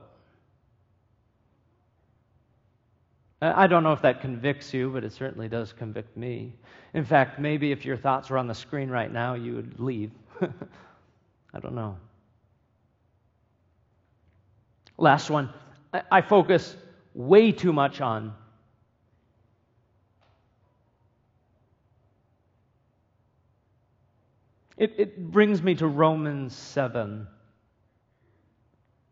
I 3.40 3.66
don't 3.68 3.84
know 3.84 3.92
if 3.92 4.02
that 4.02 4.20
convicts 4.20 4.74
you, 4.74 4.90
but 4.90 5.04
it 5.04 5.12
certainly 5.12 5.48
does 5.48 5.72
convict 5.72 6.16
me. 6.16 6.54
In 6.94 7.04
fact, 7.04 7.38
maybe 7.38 7.70
if 7.70 7.84
your 7.84 7.96
thoughts 7.96 8.30
were 8.30 8.38
on 8.38 8.48
the 8.48 8.54
screen 8.54 8.90
right 8.90 9.12
now, 9.12 9.34
you 9.34 9.54
would 9.54 9.78
leave. 9.78 10.10
I 10.40 11.60
don't 11.60 11.74
know. 11.74 11.96
Last 14.96 15.30
one. 15.30 15.50
I 16.10 16.20
focus 16.20 16.76
way 17.14 17.52
too 17.52 17.72
much 17.72 18.00
on 18.00 18.34
It, 24.78 24.94
it 24.96 25.32
brings 25.32 25.60
me 25.60 25.74
to 25.74 25.88
Romans 25.88 26.54
7. 26.54 27.26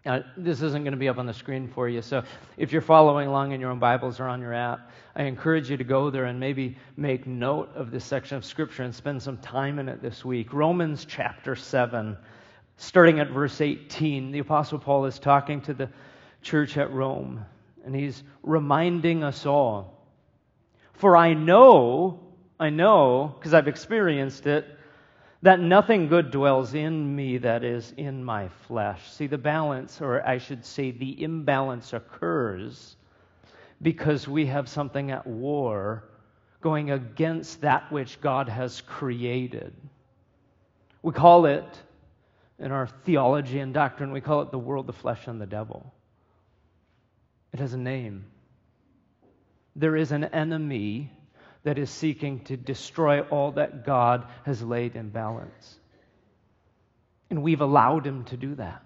Now, 0.05 0.25
this 0.37 0.63
isn't 0.63 0.85
going 0.85 0.93
to 0.93 0.99
be 0.99 1.09
up 1.09 1.19
on 1.19 1.27
the 1.27 1.35
screen 1.35 1.67
for 1.67 1.89
you, 1.89 2.01
so 2.01 2.23
if 2.57 2.71
you're 2.71 2.81
following 2.81 3.27
along 3.27 3.51
in 3.51 3.61
your 3.61 3.73
own 3.73 3.81
Bibles 3.81 4.21
or 4.21 4.29
on 4.29 4.41
your 4.41 4.55
app, 4.55 4.93
I 5.17 5.25
encourage 5.25 5.69
you 5.69 5.77
to 5.77 5.83
go 5.83 6.11
there 6.11 6.27
and 6.27 6.39
maybe 6.39 6.77
make 6.97 7.27
note 7.27 7.71
of 7.75 7.91
this 7.91 8.05
section 8.05 8.37
of 8.37 8.45
Scripture 8.45 8.85
and 8.85 8.95
spend 8.95 9.21
some 9.21 9.39
time 9.39 9.81
in 9.81 9.89
it 9.89 10.01
this 10.01 10.25
week. 10.25 10.53
Romans 10.53 11.05
chapter 11.05 11.57
7, 11.57 12.17
starting 12.77 13.19
at 13.19 13.31
verse 13.31 13.61
18, 13.61 14.31
the 14.31 14.39
Apostle 14.39 14.79
Paul 14.79 15.07
is 15.07 15.19
talking 15.19 15.61
to 15.63 15.75
the 15.75 15.91
church 16.43 16.77
at 16.77 16.93
Rome, 16.93 17.45
and 17.85 17.93
he's 17.93 18.23
reminding 18.45 19.25
us 19.25 19.45
all. 19.45 20.07
For 20.93 21.17
I 21.17 21.35
know, 21.35 22.21
I 22.61 22.71
know, 22.71 23.35
because 23.37 23.53
I've 23.53 23.67
experienced 23.67 24.47
it, 24.47 24.76
that 25.43 25.61
nothing 25.61 26.09
good 26.09 26.31
dwells 26.31 26.75
in 26.75 27.15
me 27.15 27.39
that 27.39 27.63
is 27.63 27.93
in 27.97 28.25
my 28.25 28.49
flesh. 28.67 29.11
See, 29.11 29.27
the 29.27 29.39
balance, 29.39 30.01
or 30.01 30.27
I 30.27 30.39
should 30.39 30.65
say, 30.65 30.91
the 30.91 31.23
imbalance 31.23 31.93
occurs 31.93 32.97
because 33.83 34.27
we 34.27 34.47
have 34.47 34.69
something 34.69 35.11
at 35.11 35.27
war 35.27 36.05
going 36.61 36.91
against 36.91 37.61
that 37.61 37.91
which 37.93 38.21
God 38.21 38.49
has 38.49 38.81
created. 38.81 39.75
We 41.03 41.13
call 41.13 41.47
it, 41.47 41.67
in 42.59 42.73
our 42.73 42.87
theology 42.87 43.61
and 43.61 43.75
doctrine, 43.75 44.13
we 44.13 44.23
call 44.23 44.41
it 44.41 44.51
the 44.51 44.59
world, 44.59 44.87
the 44.87 44.93
flesh, 44.93 45.27
and 45.27 45.41
the 45.41 45.47
devil. 45.47 45.93
It 47.53 47.61
has 47.61 47.75
a 47.75 47.79
name. 47.79 48.25
There 49.77 49.95
is 49.95 50.11
an 50.11 50.25
enemy 50.25 51.13
that 51.67 51.79
is 51.79 51.91
seeking 51.91 52.39
to 52.45 52.57
destroy 52.57 53.23
all 53.23 53.51
that 53.51 53.85
God 53.85 54.25
has 54.45 54.63
laid 54.63 54.95
in 54.95 55.09
balance. 55.09 55.81
And 57.29 57.43
we've 57.43 57.61
allowed 57.61 58.07
him 58.07 58.23
to 58.27 58.37
do 58.37 58.55
that, 58.55 58.85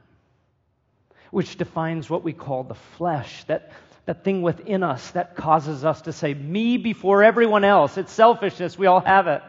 which 1.31 1.59
defines 1.59 2.09
what 2.09 2.25
we 2.25 2.33
call 2.33 2.65
the 2.65 2.75
flesh, 2.97 3.45
that, 3.45 3.71
that 4.07 4.25
thing 4.25 4.41
within 4.41 4.83
us 4.83 5.11
that 5.11 5.37
causes 5.37 5.85
us 5.85 6.01
to 6.03 6.13
say, 6.15 6.33
me 6.33 6.79
before 6.79 7.23
everyone 7.23 7.65
else. 7.65 7.99
It's 7.99 8.13
selfishness, 8.13 8.79
we 8.79 8.87
all 8.87 9.01
have 9.01 9.27
it. 9.27 9.43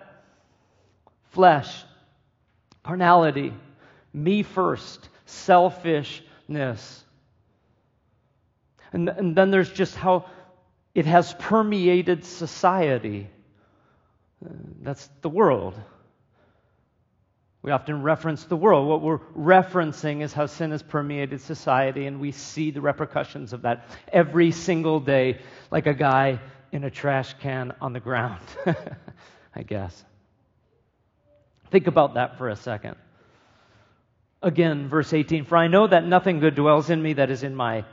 Flesh, 1.29 1.85
carnality, 2.83 3.53
me 4.11 4.43
first, 4.43 5.07
selfishness. 5.25 7.05
And, 8.91 9.07
and 9.07 9.38
then 9.38 9.51
there's 9.51 9.71
just 9.71 9.95
how 9.95 10.25
it 10.93 11.05
has 11.05 11.33
permeated 11.33 12.25
society. 12.25 13.29
That's 14.81 15.10
the 15.21 15.29
world. 15.29 15.75
We 17.63 17.71
often 17.71 18.01
reference 18.01 18.45
the 18.45 18.55
world. 18.55 18.88
What 18.88 19.01
we're 19.01 19.19
referencing 19.38 20.21
is 20.21 20.33
how 20.33 20.48
sin 20.48 20.71
has 20.71 20.81
permeated 20.81 21.41
society, 21.41 22.07
and 22.07 22.19
we 22.19 22.31
see 22.31 22.71
the 22.71 22.81
repercussions 22.81 23.53
of 23.53 23.62
that 23.62 23.86
every 24.12 24.51
single 24.51 25.00
day, 25.00 25.39
like 25.69 25.86
a 25.86 25.93
guy 25.93 26.39
in 26.71 26.83
a 26.83 26.89
trash 26.89 27.36
can 27.36 27.74
on 27.79 27.93
the 27.93 28.00
ground, 28.00 28.41
I 29.55 29.62
guess. 29.63 30.03
Think 31.69 31.88
about 31.88 32.15
that 32.15 32.38
for 32.38 32.50
a 32.50 32.55
second. 32.55 32.95
Again, 34.41 34.89
verse 34.89 35.13
18 35.13 35.45
For 35.45 35.55
I 35.55 35.67
know 35.67 35.86
that 35.86 36.05
nothing 36.05 36.39
good 36.39 36.55
dwells 36.55 36.89
in 36.89 37.01
me 37.01 37.13
that 37.13 37.29
is 37.29 37.43
in 37.43 37.55
my 37.55 37.86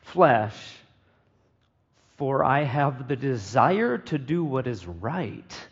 flesh. 0.00 0.56
For 2.24 2.42
I 2.42 2.62
have 2.62 3.06
the 3.06 3.16
desire 3.16 3.98
to 3.98 4.16
do 4.16 4.42
what 4.42 4.66
is 4.66 4.86
right, 4.86 5.68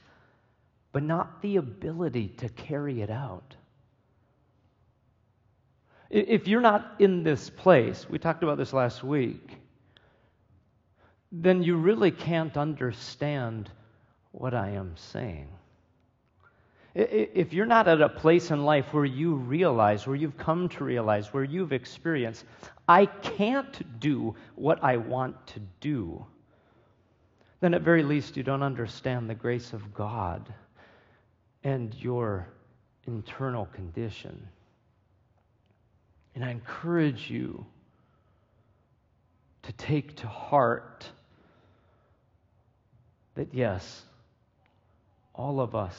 but 0.92 1.02
not 1.02 1.40
the 1.40 1.56
ability 1.56 2.28
to 2.36 2.50
carry 2.50 3.00
it 3.00 3.08
out. 3.08 3.56
If 6.10 6.46
you're 6.46 6.60
not 6.60 6.96
in 6.98 7.22
this 7.22 7.48
place, 7.48 8.06
we 8.06 8.18
talked 8.18 8.42
about 8.42 8.58
this 8.58 8.74
last 8.74 9.02
week, 9.02 9.48
then 11.32 11.62
you 11.62 11.76
really 11.78 12.10
can't 12.10 12.58
understand 12.58 13.70
what 14.32 14.52
I 14.52 14.72
am 14.72 14.92
saying. 14.98 15.48
If 16.94 17.54
you're 17.54 17.64
not 17.64 17.88
at 17.88 18.02
a 18.02 18.10
place 18.10 18.50
in 18.50 18.62
life 18.66 18.92
where 18.92 19.06
you 19.06 19.36
realize, 19.36 20.06
where 20.06 20.16
you've 20.16 20.36
come 20.36 20.68
to 20.68 20.84
realize, 20.84 21.32
where 21.32 21.44
you've 21.44 21.72
experienced, 21.72 22.44
I 22.86 23.06
can't 23.06 23.98
do 24.00 24.34
what 24.54 24.84
I 24.84 24.98
want 24.98 25.46
to 25.46 25.60
do, 25.80 26.26
then 27.62 27.74
at 27.74 27.82
very 27.82 28.02
least 28.02 28.36
you 28.36 28.42
don't 28.42 28.64
understand 28.64 29.30
the 29.30 29.36
grace 29.36 29.72
of 29.72 29.94
God 29.94 30.52
and 31.62 31.94
your 31.94 32.48
internal 33.06 33.66
condition. 33.66 34.48
And 36.34 36.44
I 36.44 36.50
encourage 36.50 37.30
you 37.30 37.64
to 39.62 39.72
take 39.74 40.16
to 40.16 40.26
heart 40.26 41.06
that 43.36 43.54
yes, 43.54 44.02
all 45.32 45.60
of 45.60 45.76
us 45.76 45.96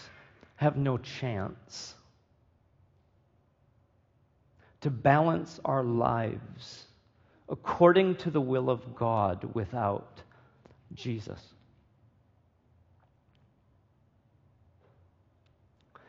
have 0.58 0.76
no 0.76 0.98
chance 0.98 1.96
to 4.82 4.90
balance 4.90 5.62
our 5.64 5.82
lives 5.86 6.88
according 7.48 8.18
to 8.18 8.30
the 8.30 8.42
will 8.42 8.70
of 8.70 8.96
God 8.96 9.50
without 9.54 10.22
Jesus. 10.96 11.40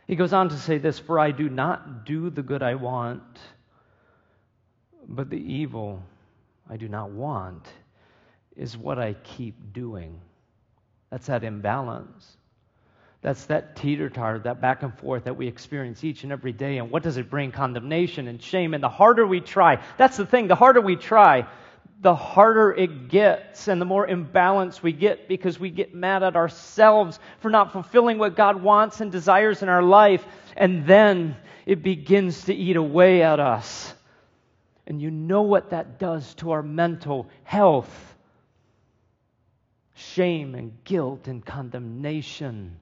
He 0.07 0.17
goes 0.17 0.33
on 0.33 0.51
to 0.51 0.57
say 0.57 0.79
this 0.79 0.99
For 0.99 1.19
I 1.19 1.31
do 1.31 1.49
not 1.49 2.05
do 2.05 2.31
the 2.31 2.43
good 2.43 2.63
I 2.63 2.75
want, 2.75 3.23
but 5.09 5.31
the 5.31 5.39
evil 5.39 6.03
I 6.69 6.77
do 6.77 6.89
not 6.89 7.11
want 7.11 7.67
is 8.57 8.77
what 8.77 8.99
I 8.99 9.15
keep 9.15 9.73
doing. 9.73 10.21
That's 11.11 11.27
that 11.27 11.45
imbalance. 11.45 12.37
That's 13.23 13.47
that 13.47 13.77
teeter 13.77 14.11
totter, 14.11 14.41
that 14.41 14.61
back 14.61 14.83
and 14.83 14.97
forth 14.99 15.25
that 15.25 15.37
we 15.37 15.47
experience 15.47 16.05
each 16.05 16.25
and 16.25 16.33
every 16.33 16.53
day. 16.53 16.77
And 16.77 16.91
what 16.91 17.03
does 17.03 17.17
it 17.17 17.31
bring? 17.31 17.53
Condemnation 17.53 18.29
and 18.29 18.43
shame. 18.43 18.75
And 18.75 18.85
the 18.85 18.91
harder 18.91 19.27
we 19.27 19.41
try, 19.41 19.83
that's 19.97 20.19
the 20.19 20.27
thing, 20.27 20.47
the 20.47 20.55
harder 20.55 20.83
we 20.83 20.97
try, 20.97 21.47
the 22.05 22.15
harder 22.15 22.71
it 22.71 23.09
gets 23.09 23.67
and 23.67 23.81
the 23.81 23.87
more 23.87 24.07
imbalanced 24.07 24.83
we 24.83 24.93
get 24.93 25.27
because 25.27 25.59
we 25.59 25.71
get 25.71 25.95
mad 25.95 26.23
at 26.23 26.37
ourselves 26.37 27.19
for 27.41 27.51
not 27.51 27.73
fulfilling 27.73 28.19
what 28.19 28.37
God 28.37 28.63
wants 28.63 29.01
and 29.01 29.11
desires 29.11 29.63
in 29.63 29.71
our 29.71 29.83
life. 29.83 30.23
And 30.55 30.87
then 30.87 31.35
it 31.65 31.83
begins 31.83 32.45
to 32.45 32.55
eat 32.55 32.77
away 32.77 33.23
at 33.23 33.41
us. 33.41 33.95
And 34.87 35.01
you 35.01 35.11
know 35.11 35.43
what 35.43 35.71
that 35.71 35.99
does 35.99 36.35
to 36.35 36.51
our 36.51 36.63
mental 36.63 37.27
health 37.43 38.15
shame 39.95 40.55
and 40.55 40.73
guilt 40.85 41.27
and 41.27 41.43
condemnation. 41.43 42.77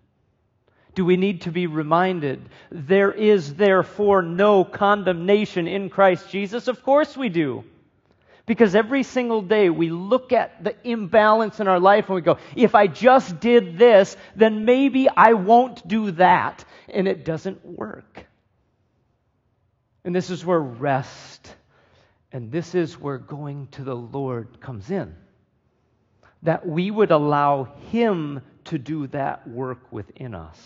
Do 0.96 1.04
we 1.04 1.16
need 1.16 1.42
to 1.42 1.52
be 1.52 1.68
reminded 1.68 2.40
there 2.72 3.12
is 3.12 3.54
therefore 3.54 4.22
no 4.22 4.64
condemnation 4.64 5.68
in 5.68 5.90
Christ 5.90 6.28
Jesus? 6.30 6.66
Of 6.66 6.82
course 6.82 7.16
we 7.16 7.28
do. 7.28 7.62
Because 8.44 8.74
every 8.74 9.04
single 9.04 9.42
day 9.42 9.70
we 9.70 9.90
look 9.90 10.32
at 10.32 10.64
the 10.64 10.74
imbalance 10.82 11.60
in 11.60 11.68
our 11.68 11.78
life 11.78 12.06
and 12.06 12.16
we 12.16 12.22
go, 12.22 12.38
if 12.56 12.74
I 12.74 12.88
just 12.88 13.38
did 13.38 13.78
this, 13.78 14.16
then 14.34 14.64
maybe 14.64 15.08
I 15.08 15.34
won't 15.34 15.86
do 15.86 16.10
that. 16.12 16.64
And 16.88 17.06
it 17.06 17.24
doesn't 17.24 17.64
work. 17.64 18.26
And 20.04 20.14
this 20.14 20.30
is 20.30 20.44
where 20.44 20.60
rest 20.60 21.54
and 22.32 22.50
this 22.50 22.74
is 22.74 22.98
where 22.98 23.18
going 23.18 23.68
to 23.72 23.84
the 23.84 23.94
Lord 23.94 24.60
comes 24.60 24.90
in. 24.90 25.14
That 26.42 26.66
we 26.66 26.90
would 26.90 27.10
allow 27.10 27.64
Him 27.90 28.40
to 28.64 28.78
do 28.78 29.06
that 29.08 29.46
work 29.46 29.92
within 29.92 30.34
us. 30.34 30.58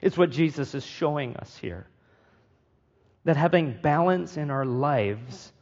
It's 0.00 0.16
what 0.16 0.30
Jesus 0.30 0.74
is 0.74 0.86
showing 0.86 1.36
us 1.36 1.56
here. 1.56 1.86
That 3.24 3.36
having 3.36 3.76
balance 3.82 4.36
in 4.36 4.50
our 4.50 4.64
lives 4.64 5.52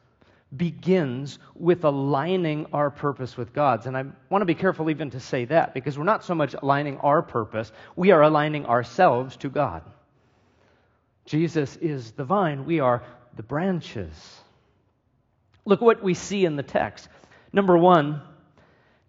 begins 0.54 1.38
with 1.54 1.84
aligning 1.84 2.66
our 2.72 2.90
purpose 2.90 3.36
with 3.36 3.52
God's. 3.52 3.86
And 3.86 3.96
I 3.96 4.04
want 4.30 4.42
to 4.42 4.46
be 4.46 4.54
careful 4.54 4.90
even 4.90 5.10
to 5.10 5.20
say 5.20 5.44
that 5.46 5.74
because 5.74 5.98
we're 5.98 6.04
not 6.04 6.24
so 6.24 6.34
much 6.34 6.54
aligning 6.54 6.98
our 6.98 7.22
purpose, 7.22 7.72
we 7.96 8.12
are 8.12 8.22
aligning 8.22 8.66
ourselves 8.66 9.36
to 9.38 9.48
God. 9.48 9.82
Jesus 11.24 11.76
is 11.76 12.12
the 12.12 12.24
vine, 12.24 12.64
we 12.64 12.80
are 12.80 13.02
the 13.34 13.42
branches. 13.42 14.14
Look 15.64 15.80
what 15.80 16.02
we 16.02 16.14
see 16.14 16.44
in 16.44 16.54
the 16.54 16.62
text. 16.62 17.08
Number 17.52 17.76
one, 17.76 18.22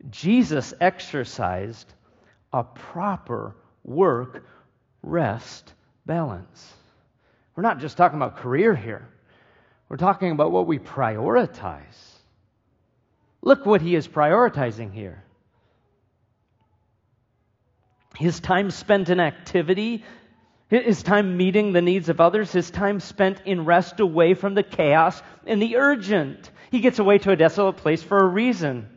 Jesus 0.10 0.74
exercised 0.82 1.94
a 2.52 2.64
proper 2.64 3.56
work, 3.84 4.44
rest, 5.04 5.74
balance. 6.06 6.74
We're 7.56 7.64
not 7.64 7.80
just 7.80 7.98
talking 7.98 8.18
about 8.18 8.38
career 8.38 8.76
here. 8.76 9.08
We're 9.90 9.98
talking 9.98 10.32
about 10.32 10.52
what 10.52 10.68
we 10.68 10.80
prioritize. 10.80 11.82
Look 13.42 13.66
what 13.66 13.82
he 13.82 13.96
is 13.96 14.08
prioritizing 14.08 14.94
here. 14.94 15.24
His 18.18 18.40
time 18.40 18.72
spent 18.72 19.10
in 19.10 19.20
activity, 19.20 20.04
his 20.70 21.04
time 21.04 21.38
meeting 21.38 21.72
the 21.72 21.82
needs 21.82 22.10
of 22.10 22.20
others, 22.20 22.52
his 22.52 22.72
time 22.72 23.00
spent 23.00 23.42
in 23.46 23.64
rest 23.64 24.00
away 24.00 24.34
from 24.34 24.56
the 24.56 24.64
chaos 24.64 25.22
and 25.46 25.62
the 25.62 25.78
urgent. 25.78 26.52
He 26.72 26.82
gets 26.82 27.00
away 27.00 27.20
to 27.20 27.32
a 27.32 27.36
desolate 27.38 27.78
place 27.78 28.04
for 28.04 28.18
a 28.18 28.28
reason. 28.28 28.90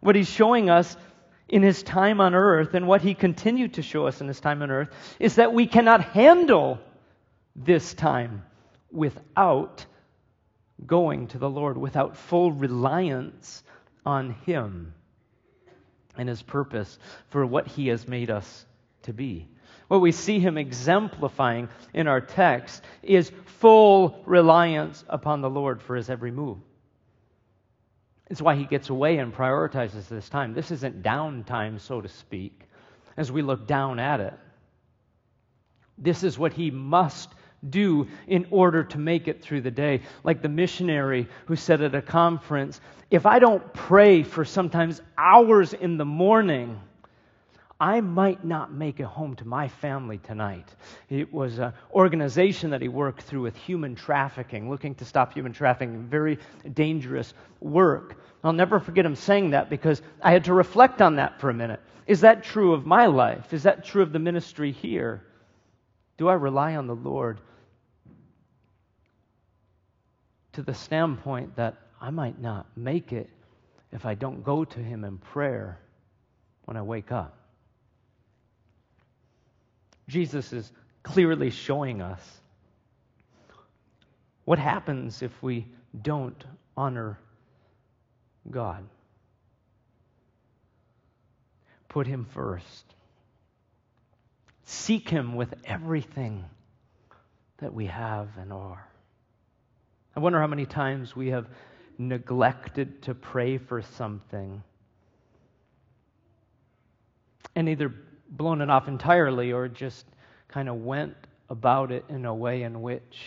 What 0.00 0.16
he's 0.16 0.28
showing 0.28 0.68
us 0.68 0.96
in 1.48 1.62
his 1.62 1.82
time 1.82 2.20
on 2.20 2.34
earth 2.34 2.74
and 2.74 2.86
what 2.86 3.00
he 3.00 3.14
continued 3.14 3.74
to 3.74 3.82
show 3.82 4.06
us 4.06 4.20
in 4.20 4.28
his 4.28 4.40
time 4.40 4.60
on 4.60 4.70
earth 4.70 4.90
is 5.18 5.36
that 5.36 5.54
we 5.54 5.66
cannot 5.66 6.02
handle 6.02 6.78
this 7.54 7.94
time 7.94 8.42
without 8.96 9.84
going 10.84 11.28
to 11.28 11.38
the 11.38 11.48
Lord, 11.48 11.76
without 11.76 12.16
full 12.16 12.52
reliance 12.52 13.62
on 14.04 14.32
Him 14.44 14.94
and 16.16 16.28
His 16.28 16.42
purpose 16.42 16.98
for 17.28 17.46
what 17.46 17.66
He 17.66 17.88
has 17.88 18.08
made 18.08 18.30
us 18.30 18.66
to 19.02 19.12
be. 19.12 19.48
What 19.88 20.00
we 20.00 20.12
see 20.12 20.40
Him 20.40 20.58
exemplifying 20.58 21.68
in 21.94 22.08
our 22.08 22.20
text 22.20 22.82
is 23.02 23.30
full 23.58 24.22
reliance 24.26 25.04
upon 25.08 25.40
the 25.40 25.50
Lord 25.50 25.80
for 25.80 25.96
His 25.96 26.10
every 26.10 26.30
move. 26.30 26.58
It's 28.28 28.42
why 28.42 28.56
He 28.56 28.64
gets 28.64 28.90
away 28.90 29.18
and 29.18 29.32
prioritizes 29.32 30.08
this 30.08 30.28
time. 30.28 30.54
This 30.54 30.70
isn't 30.70 31.02
downtime, 31.02 31.80
so 31.80 32.00
to 32.00 32.08
speak, 32.08 32.62
as 33.16 33.30
we 33.30 33.42
look 33.42 33.66
down 33.66 33.98
at 33.98 34.20
it. 34.20 34.34
This 35.96 36.24
is 36.24 36.38
what 36.38 36.52
He 36.52 36.70
must 36.70 37.30
do 37.70 38.08
in 38.26 38.46
order 38.50 38.84
to 38.84 38.98
make 38.98 39.28
it 39.28 39.42
through 39.42 39.62
the 39.62 39.70
day. 39.70 40.02
Like 40.24 40.42
the 40.42 40.48
missionary 40.48 41.28
who 41.46 41.56
said 41.56 41.82
at 41.82 41.94
a 41.94 42.02
conference, 42.02 42.80
if 43.10 43.26
I 43.26 43.38
don't 43.38 43.72
pray 43.72 44.22
for 44.22 44.44
sometimes 44.44 45.00
hours 45.16 45.72
in 45.72 45.96
the 45.96 46.04
morning, 46.04 46.80
I 47.78 48.00
might 48.00 48.42
not 48.42 48.72
make 48.72 49.00
it 49.00 49.06
home 49.06 49.36
to 49.36 49.46
my 49.46 49.68
family 49.68 50.18
tonight. 50.18 50.74
It 51.10 51.30
was 51.32 51.58
an 51.58 51.74
organization 51.92 52.70
that 52.70 52.80
he 52.80 52.88
worked 52.88 53.22
through 53.22 53.42
with 53.42 53.54
human 53.54 53.94
trafficking, 53.94 54.70
looking 54.70 54.94
to 54.94 55.04
stop 55.04 55.34
human 55.34 55.52
trafficking, 55.52 56.06
very 56.06 56.38
dangerous 56.72 57.34
work. 57.60 58.16
I'll 58.42 58.54
never 58.54 58.80
forget 58.80 59.04
him 59.04 59.14
saying 59.14 59.50
that 59.50 59.68
because 59.68 60.00
I 60.22 60.32
had 60.32 60.44
to 60.44 60.54
reflect 60.54 61.02
on 61.02 61.16
that 61.16 61.38
for 61.38 61.50
a 61.50 61.54
minute. 61.54 61.80
Is 62.06 62.20
that 62.22 62.44
true 62.44 62.72
of 62.72 62.86
my 62.86 63.06
life? 63.06 63.52
Is 63.52 63.64
that 63.64 63.84
true 63.84 64.02
of 64.02 64.12
the 64.12 64.18
ministry 64.18 64.72
here? 64.72 65.22
Do 66.16 66.28
I 66.28 66.34
rely 66.34 66.76
on 66.76 66.86
the 66.86 66.94
Lord 66.94 67.40
to 70.56 70.62
the 70.62 70.72
standpoint 70.72 71.54
that 71.56 71.74
I 72.00 72.08
might 72.08 72.40
not 72.40 72.66
make 72.76 73.12
it 73.12 73.28
if 73.92 74.06
I 74.06 74.14
don't 74.14 74.42
go 74.42 74.64
to 74.64 74.78
Him 74.78 75.04
in 75.04 75.18
prayer 75.18 75.78
when 76.64 76.78
I 76.78 76.82
wake 76.82 77.12
up? 77.12 77.36
Jesus 80.08 80.54
is 80.54 80.72
clearly 81.02 81.50
showing 81.50 82.00
us 82.00 82.20
what 84.46 84.58
happens 84.58 85.20
if 85.20 85.42
we 85.42 85.66
don't 86.00 86.42
honor 86.74 87.18
God. 88.50 88.82
Put 91.90 92.06
Him 92.06 92.26
first. 92.32 92.94
Seek 94.64 95.10
Him 95.10 95.34
with 95.34 95.52
everything 95.66 96.46
that 97.58 97.74
we 97.74 97.86
have 97.86 98.28
and 98.38 98.54
are. 98.54 98.88
I 100.16 100.20
wonder 100.20 100.40
how 100.40 100.46
many 100.46 100.64
times 100.64 101.14
we 101.14 101.28
have 101.28 101.46
neglected 101.98 103.02
to 103.02 103.14
pray 103.14 103.58
for 103.58 103.82
something 103.82 104.62
and 107.54 107.68
either 107.68 107.92
blown 108.30 108.62
it 108.62 108.70
off 108.70 108.88
entirely 108.88 109.52
or 109.52 109.68
just 109.68 110.06
kind 110.48 110.70
of 110.70 110.76
went 110.76 111.14
about 111.50 111.92
it 111.92 112.06
in 112.08 112.24
a 112.24 112.34
way 112.34 112.62
in 112.62 112.80
which 112.80 113.18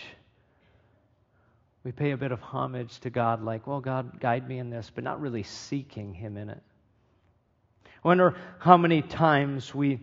we 1.84 1.92
pay 1.92 2.10
a 2.10 2.16
bit 2.16 2.32
of 2.32 2.40
homage 2.40 2.98
to 3.00 3.10
God, 3.10 3.42
like, 3.42 3.68
well, 3.68 3.80
God, 3.80 4.18
guide 4.20 4.48
me 4.48 4.58
in 4.58 4.68
this, 4.68 4.90
but 4.92 5.04
not 5.04 5.20
really 5.20 5.44
seeking 5.44 6.12
Him 6.12 6.36
in 6.36 6.50
it. 6.50 6.62
I 7.86 8.08
wonder 8.08 8.34
how 8.58 8.76
many 8.76 9.00
times 9.00 9.72
we 9.72 10.00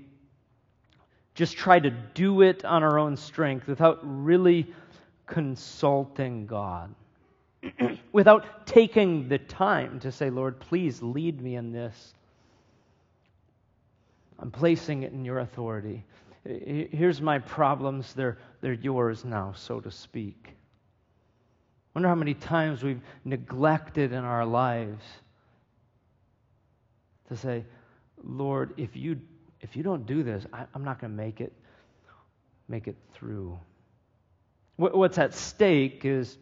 just 1.35 1.57
try 1.57 1.79
to 1.79 1.89
do 1.91 2.41
it 2.41 2.63
on 2.63 2.81
our 2.81 2.97
own 2.97 3.17
strength 3.17 3.67
without 3.67 3.99
really 4.03 4.73
consulting 5.27 6.47
God, 6.47 6.93
without 8.11 8.65
taking 8.65 9.29
the 9.29 9.37
time 9.37 9.99
to 9.99 10.11
say, 10.11 10.29
Lord, 10.29 10.59
please 10.59 11.01
lead 11.01 11.41
me 11.41 11.55
in 11.55 11.71
this. 11.71 12.13
I'm 14.39 14.51
placing 14.51 15.03
it 15.03 15.11
in 15.11 15.25
your 15.25 15.39
authority. 15.39 16.03
Here's 16.45 17.21
my 17.21 17.39
problems, 17.39 18.13
they're, 18.13 18.37
they're 18.61 18.73
yours 18.73 19.25
now, 19.25 19.53
so 19.55 19.79
to 19.81 19.91
speak 19.91 20.57
wonder 21.97 22.09
how 22.09 22.13
many 22.13 22.35
times 22.35 22.83
we've 22.83 23.01
neglected 23.25 24.11
in 24.11 24.23
our 24.23 24.45
lives 24.45 25.03
to 27.27 27.35
say, 27.35 27.65
Lord, 28.23 28.71
if 28.77 28.95
you 28.95 29.19
if 29.61 29.75
you 29.75 29.81
don't 29.81 30.05
do 30.05 30.21
this, 30.21 30.45
I, 30.53 30.65
am 30.75 30.83
not 30.83 31.01
going 31.01 31.09
to 31.09 31.17
make 31.17 31.41
it 31.41 31.51
make 32.67 32.87
it 32.87 32.95
through. 33.15 33.57
What, 34.77 34.95
what's 34.95 35.17
at 35.17 35.33
stake 35.33 36.05
is 36.05 36.37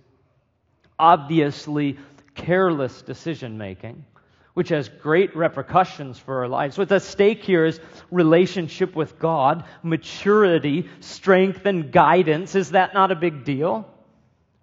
obviously 0.99 1.97
careless 2.35 3.01
decision 3.01 3.57
making, 3.57 4.05
which 4.53 4.69
has 4.69 4.89
great 4.89 5.35
repercussions 5.35 6.19
for 6.19 6.39
our 6.39 6.47
lives. 6.47 6.77
What's 6.77 6.91
at 6.91 7.01
stake 7.01 7.43
here 7.43 7.65
is 7.65 7.79
relationship 8.11 8.95
with 8.95 9.17
God, 9.17 9.63
maturity, 9.83 10.87
strength, 10.99 11.65
and 11.65 11.91
guidance. 11.91 12.55
Is 12.55 12.71
that 12.71 12.93
not 12.93 13.11
a 13.11 13.15
big 13.15 13.43
deal? 13.43 13.89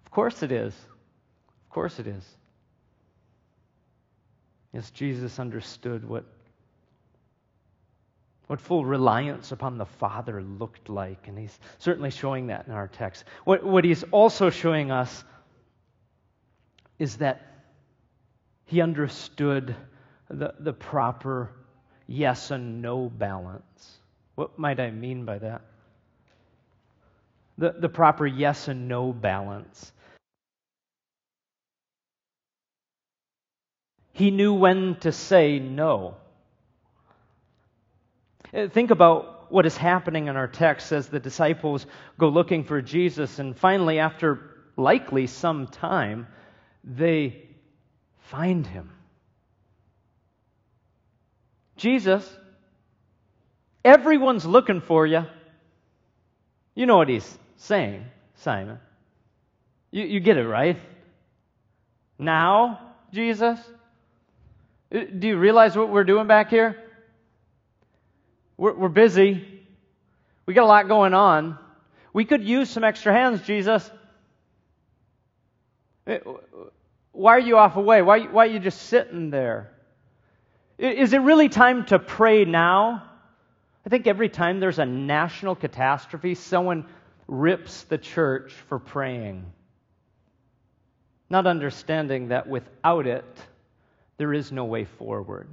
Of 0.05 0.11
course 0.11 0.43
it 0.43 0.51
is. 0.51 0.73
Of 0.73 1.69
course 1.69 1.99
it 1.99 2.07
is. 2.07 2.23
Yes, 4.73 4.89
Jesus 4.91 5.39
understood 5.39 6.07
what, 6.07 6.25
what 8.47 8.59
full 8.59 8.85
reliance 8.85 9.51
upon 9.51 9.77
the 9.77 9.85
Father 9.85 10.41
looked 10.41 10.89
like, 10.89 11.27
and 11.27 11.37
he's 11.37 11.57
certainly 11.79 12.11
showing 12.11 12.47
that 12.47 12.67
in 12.67 12.73
our 12.73 12.87
text. 12.87 13.23
What, 13.45 13.63
what 13.63 13.83
he's 13.83 14.03
also 14.11 14.49
showing 14.49 14.91
us 14.91 15.23
is 16.99 17.17
that 17.17 17.41
he 18.65 18.81
understood 18.81 19.75
the, 20.29 20.53
the 20.59 20.73
proper 20.73 21.51
yes 22.07 22.51
and 22.51 22.81
no 22.81 23.09
balance. 23.09 23.99
What 24.35 24.57
might 24.57 24.79
I 24.79 24.91
mean 24.91 25.25
by 25.25 25.39
that? 25.39 25.61
The, 27.57 27.75
the 27.77 27.89
proper 27.89 28.25
yes 28.25 28.67
and 28.67 28.87
no 28.87 29.13
balance. 29.13 29.91
He 34.11 34.31
knew 34.31 34.53
when 34.53 34.95
to 35.01 35.11
say 35.11 35.59
no. 35.59 36.15
Uh, 38.53 38.67
think 38.67 38.91
about 38.91 39.51
what 39.51 39.65
is 39.65 39.75
happening 39.75 40.27
in 40.27 40.35
our 40.35 40.47
text 40.47 40.91
as 40.91 41.07
the 41.07 41.19
disciples 41.19 41.85
go 42.19 42.29
looking 42.29 42.63
for 42.63 42.81
Jesus, 42.81 43.39
and 43.39 43.57
finally, 43.57 43.99
after 43.99 44.51
likely 44.77 45.27
some 45.27 45.67
time, 45.67 46.27
they 46.83 47.47
find 48.29 48.65
him. 48.65 48.89
Jesus, 51.77 52.27
everyone's 53.83 54.45
looking 54.45 54.81
for 54.81 55.05
you. 55.05 55.25
You 56.75 56.85
know 56.85 56.97
what 56.97 57.09
he's 57.09 57.37
saying, 57.57 58.05
Simon. 58.35 58.79
You, 59.91 60.05
you 60.05 60.19
get 60.19 60.37
it, 60.37 60.47
right? 60.47 60.77
Now, 62.17 62.79
Jesus? 63.11 63.59
Uh, 64.93 65.01
do 65.17 65.27
you 65.27 65.37
realize 65.37 65.75
what 65.75 65.89
we're 65.89 66.03
doing 66.03 66.27
back 66.27 66.49
here? 66.49 66.82
We're, 68.57 68.73
we're 68.73 68.89
busy. 68.89 69.45
We 70.45 70.53
got 70.53 70.63
a 70.63 70.67
lot 70.67 70.87
going 70.87 71.13
on. 71.13 71.57
We 72.13 72.25
could 72.25 72.43
use 72.43 72.69
some 72.69 72.83
extra 72.83 73.13
hands, 73.13 73.41
Jesus. 73.41 73.89
Uh, 76.05 76.17
why 77.11 77.35
are 77.35 77.39
you 77.39 77.57
off 77.57 77.75
away? 77.75 78.01
Why, 78.01 78.21
why 78.21 78.47
are 78.47 78.49
you 78.49 78.59
just 78.59 78.83
sitting 78.83 79.29
there? 79.29 79.71
Is 80.77 81.13
it 81.13 81.19
really 81.19 81.49
time 81.49 81.85
to 81.87 81.99
pray 81.99 82.45
now? 82.45 83.03
I 83.85 83.89
think 83.89 84.07
every 84.07 84.29
time 84.29 84.59
there's 84.59 84.79
a 84.79 84.85
national 84.85 85.55
catastrophe, 85.55 86.35
someone 86.35 86.85
rips 87.27 87.83
the 87.83 87.97
church 87.97 88.53
for 88.67 88.79
praying. 88.79 89.45
Not 91.29 91.47
understanding 91.47 92.29
that 92.29 92.47
without 92.47 93.07
it, 93.07 93.25
there 94.17 94.33
is 94.33 94.51
no 94.51 94.65
way 94.65 94.85
forward. 94.85 95.47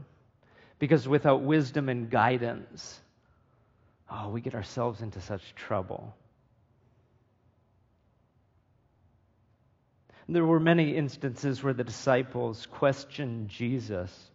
Because 0.80 1.06
without 1.06 1.42
wisdom 1.42 1.88
and 1.88 2.10
guidance, 2.10 3.00
oh, 4.10 4.30
we 4.30 4.40
get 4.40 4.56
ourselves 4.56 5.02
into 5.02 5.20
such 5.20 5.54
trouble. 5.54 6.16
There 10.28 10.44
were 10.44 10.60
many 10.60 10.96
instances 10.96 11.62
where 11.62 11.74
the 11.74 11.84
disciples 11.84 12.66
questioned 12.66 13.48
Jesus 13.48 14.30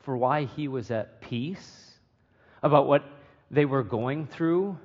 for 0.00 0.16
why 0.16 0.44
he 0.44 0.68
was 0.68 0.90
at 0.90 1.20
peace, 1.20 1.90
about 2.62 2.88
what 2.88 3.04
they 3.50 3.64
were 3.64 3.84
going 3.84 4.26
through, 4.26 4.76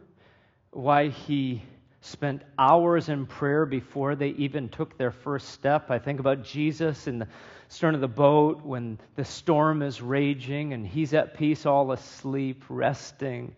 why 0.72 1.08
he 1.10 1.64
spent 2.02 2.44
hours 2.60 3.10
in 3.10 3.26
prayer 3.26 3.66
before 3.66 4.16
they 4.16 4.30
even 4.30 4.70
took 4.70 4.98
their 4.98 5.12
first 5.12 5.50
step. 5.50 5.90
I 5.90 5.98
think 5.98 6.20
about 6.20 6.44
Jesus 6.44 7.08
in 7.08 7.20
the 7.20 7.28
stern 7.70 7.96
of 7.96 8.02
the 8.02 8.08
boat 8.08 8.64
when 8.64 9.00
the 9.16 9.26
storm 9.26 9.82
is 9.82 10.02
raging 10.02 10.74
and 10.74 10.86
he's 10.86 11.14
at 11.14 11.38
peace, 11.38 11.66
all 11.66 11.92
asleep, 11.92 12.64
resting 12.70 13.56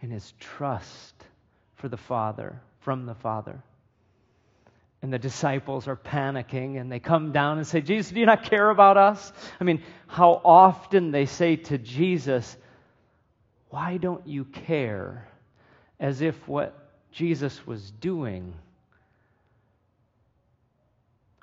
in 0.00 0.10
his 0.10 0.32
trust 0.40 1.14
for 1.76 1.88
the 1.88 1.96
Father, 1.96 2.60
from 2.80 3.06
the 3.06 3.14
Father. 3.14 3.62
And 5.00 5.12
the 5.12 5.18
disciples 5.18 5.88
are 5.88 5.96
panicking 5.96 6.80
and 6.80 6.90
they 6.90 7.00
come 7.00 7.32
down 7.32 7.58
and 7.58 7.66
say, 7.66 7.80
Jesus, 7.80 8.12
do 8.12 8.20
you 8.20 8.26
not 8.26 8.44
care 8.44 8.70
about 8.70 8.96
us? 8.96 9.32
I 9.60 9.64
mean, 9.64 9.82
how 10.06 10.40
often 10.44 11.10
they 11.10 11.26
say 11.26 11.56
to 11.56 11.78
Jesus, 11.78 12.56
Why 13.70 13.96
don't 13.96 14.26
you 14.26 14.44
care? 14.44 15.28
As 15.98 16.20
if 16.20 16.48
what 16.48 16.90
Jesus 17.12 17.66
was 17.66 17.90
doing 17.90 18.54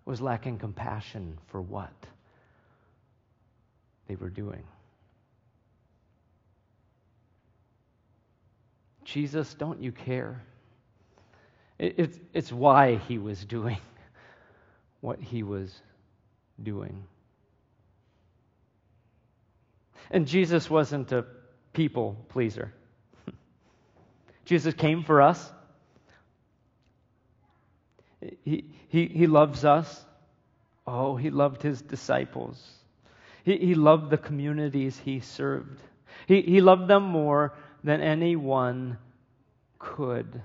was 0.10 0.19
lacking 0.19 0.58
compassion 0.58 1.38
for 1.50 1.62
what 1.62 1.93
they 4.08 4.15
were 4.15 4.32
doing. 4.32 4.63
Jesus, 9.06 9.54
don't 9.54 9.84
you 9.84 9.91
care? 9.91 10.41
it's, 11.78 12.19
it's 12.34 12.52
why 12.52 12.95
he 13.08 13.19
was 13.19 13.45
doing 13.45 13.78
what 15.02 15.19
he 15.19 15.43
was 15.43 15.80
doing. 16.63 17.04
And 20.10 20.26
Jesus 20.26 20.72
wasn't 20.72 21.12
a 21.12 21.24
people 21.72 22.17
pleaser. 22.30 22.74
Jesus 24.45 24.74
came 24.74 25.04
for 25.04 25.22
us. 25.22 25.54
He, 28.44 28.66
he, 28.90 29.06
he 29.06 29.28
loves 29.28 29.66
us. 29.66 30.06
Oh, 30.86 31.16
he 31.16 31.30
loved 31.30 31.62
his 31.62 31.82
disciples. 31.82 32.62
He, 33.44 33.58
he 33.58 33.76
loved 33.76 34.10
the 34.10 34.18
communities 34.18 35.00
he 35.00 35.20
served. 35.20 35.82
He, 36.28 36.42
he 36.42 36.62
loved 36.62 36.88
them 36.88 37.04
more 37.04 37.54
than 37.84 38.02
anyone 38.02 38.98
could. 39.78 40.42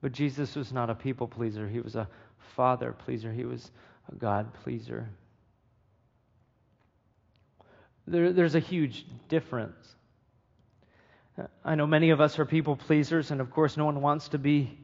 But 0.00 0.12
Jesus 0.12 0.54
was 0.56 0.72
not 0.72 0.90
a 0.90 0.94
people 0.94 1.28
pleaser, 1.28 1.68
he 1.68 1.80
was 1.80 1.96
a 1.96 2.08
father 2.56 2.92
pleaser, 2.92 3.32
he 3.32 3.44
was 3.44 3.70
a 4.10 4.14
God 4.14 4.52
pleaser. 4.62 5.08
There, 8.06 8.32
there's 8.32 8.56
a 8.56 8.60
huge 8.60 9.06
difference. 9.28 9.94
I 11.64 11.76
know 11.76 11.86
many 11.86 12.10
of 12.10 12.20
us 12.20 12.38
are 12.38 12.44
people 12.44 12.76
pleasers, 12.76 13.30
and 13.30 13.40
of 13.40 13.50
course, 13.50 13.76
no 13.76 13.84
one 13.84 14.02
wants 14.02 14.28
to 14.30 14.38
be 14.38 14.78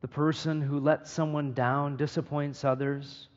the 0.00 0.08
person 0.08 0.60
who 0.62 0.80
lets 0.80 1.10
someone 1.10 1.52
down, 1.52 1.96
disappoints 1.96 2.64
others. 2.64 3.28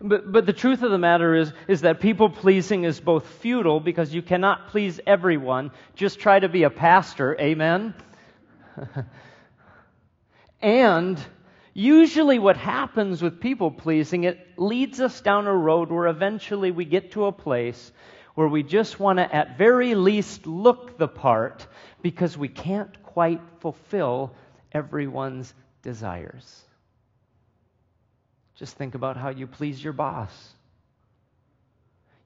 But, 0.00 0.30
but 0.30 0.46
the 0.46 0.52
truth 0.52 0.82
of 0.82 0.90
the 0.90 0.98
matter 0.98 1.34
is, 1.34 1.52
is 1.68 1.82
that 1.82 2.00
people 2.00 2.28
pleasing 2.28 2.84
is 2.84 3.00
both 3.00 3.24
futile 3.24 3.78
because 3.78 4.12
you 4.12 4.20
cannot 4.20 4.68
please 4.68 5.00
everyone. 5.06 5.70
Just 5.94 6.18
try 6.18 6.40
to 6.40 6.48
be 6.48 6.64
a 6.64 6.70
pastor. 6.70 7.36
Amen? 7.40 7.94
and 10.60 11.18
usually 11.72 12.40
what 12.40 12.56
happens 12.56 13.22
with 13.22 13.40
people 13.40 13.70
pleasing, 13.70 14.24
it 14.24 14.44
leads 14.56 15.00
us 15.00 15.20
down 15.20 15.46
a 15.46 15.54
road 15.54 15.90
where 15.90 16.08
eventually 16.08 16.72
we 16.72 16.84
get 16.84 17.12
to 17.12 17.26
a 17.26 17.32
place 17.32 17.92
where 18.34 18.48
we 18.48 18.62
just 18.62 18.98
want 18.98 19.18
to, 19.18 19.34
at 19.34 19.58
very 19.58 19.94
least, 19.94 20.46
look 20.46 20.98
the 20.98 21.08
part 21.08 21.66
because 22.00 22.36
we 22.36 22.48
can't 22.48 23.02
quite 23.02 23.40
fulfill 23.60 24.34
everyone's 24.72 25.54
desires. 25.82 26.62
Just 28.56 28.76
think 28.76 28.94
about 28.94 29.16
how 29.16 29.30
you 29.30 29.46
please 29.46 29.82
your 29.82 29.92
boss. 29.92 30.32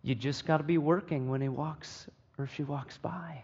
You 0.03 0.15
just 0.15 0.47
got 0.47 0.59
to 0.59 0.65
be 0.65 0.79
working 0.79 1.29
when 1.29 1.41
he 1.41 1.49
walks 1.49 2.09
or 2.39 2.47
she 2.47 2.63
walks 2.63 2.97
by, 2.99 3.43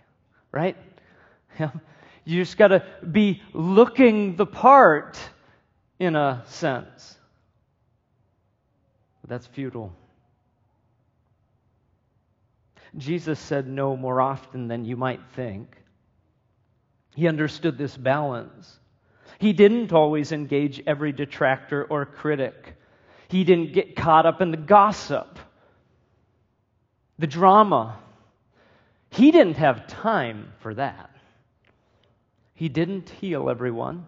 right? 0.51 0.77
you 1.59 2.41
just 2.41 2.57
got 2.57 2.69
to 2.69 2.85
be 3.11 3.43
looking 3.53 4.37
the 4.37 4.47
part 4.47 5.19
in 5.99 6.17
a 6.17 6.43
sense. 6.47 7.17
But 9.21 9.31
that's 9.31 9.47
futile. 9.47 9.93
Jesus 12.97 13.41
said 13.41 13.67
no 13.67 13.97
more 13.97 14.21
often 14.21 14.69
than 14.69 14.85
you 14.85 14.97
might 14.97 15.21
think. 15.35 15.77
He 17.15 17.27
understood 17.27 17.79
this 17.79 17.97
balance. 17.97 18.79
He 19.43 19.53
didn't 19.53 19.93
always 19.93 20.31
engage 20.31 20.81
every 20.87 21.11
detractor 21.11 21.83
or 21.83 22.07
critic. 22.07 22.77
He 23.27 23.43
didn't 23.43 23.73
get 23.73 23.97
caught 23.97 24.25
up 24.25 24.41
in 24.41 24.53
the 24.53 24.57
gossip, 24.57 25.37
the 27.19 27.27
drama. 27.27 27.99
He 29.11 29.33
didn't 29.33 29.57
have 29.57 29.89
time 29.89 30.53
for 30.61 30.75
that. 30.75 31.11
He 32.55 32.69
didn't 32.69 33.11
heal 33.11 33.51
everyone. 33.51 34.07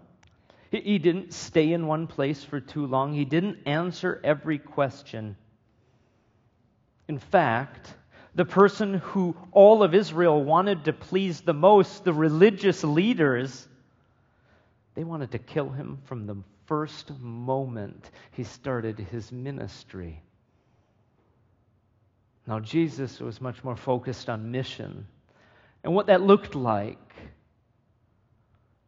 He 0.71 0.99
didn't 0.99 1.33
stay 1.33 1.73
in 1.73 1.89
one 1.89 2.07
place 2.07 2.45
for 2.45 2.61
too 2.61 2.87
long. 2.87 3.13
He 3.13 3.25
didn't 3.25 3.59
answer 3.67 4.21
every 4.23 4.59
question. 4.59 5.37
In 7.09 7.19
fact, 7.19 7.93
the 8.37 8.45
person 8.45 8.95
who 8.95 9.37
all 9.51 9.83
of 9.83 9.97
Israel 9.97 10.45
wanted 10.45 10.85
to 10.85 10.93
please 10.93 11.41
the 11.41 11.55
most, 11.55 12.05
the 12.05 12.13
religious 12.13 12.85
leaders, 12.85 13.67
they 14.95 15.05
wanted 15.05 15.33
to 15.33 15.39
kill 15.39 15.71
him 15.71 15.99
from 16.05 16.27
the 16.27 16.37
first 16.67 17.11
moment 17.21 18.11
he 18.33 18.45
started 18.45 18.99
his 18.99 19.33
ministry. 19.33 20.23
Now, 22.47 22.61
Jesus 22.61 23.21
was 23.21 23.41
much 23.41 23.65
more 23.65 23.77
focused 23.77 24.29
on 24.29 24.51
mission. 24.51 25.07
And 25.83 25.95
what 25.95 26.07
that 26.07 26.23
looked 26.23 26.55
like 26.55 26.99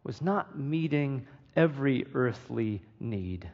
was 0.05 0.21
not 0.21 0.59
meeting 0.59 1.27
every 1.57 2.07
earthly 2.15 2.83
need 3.01 3.49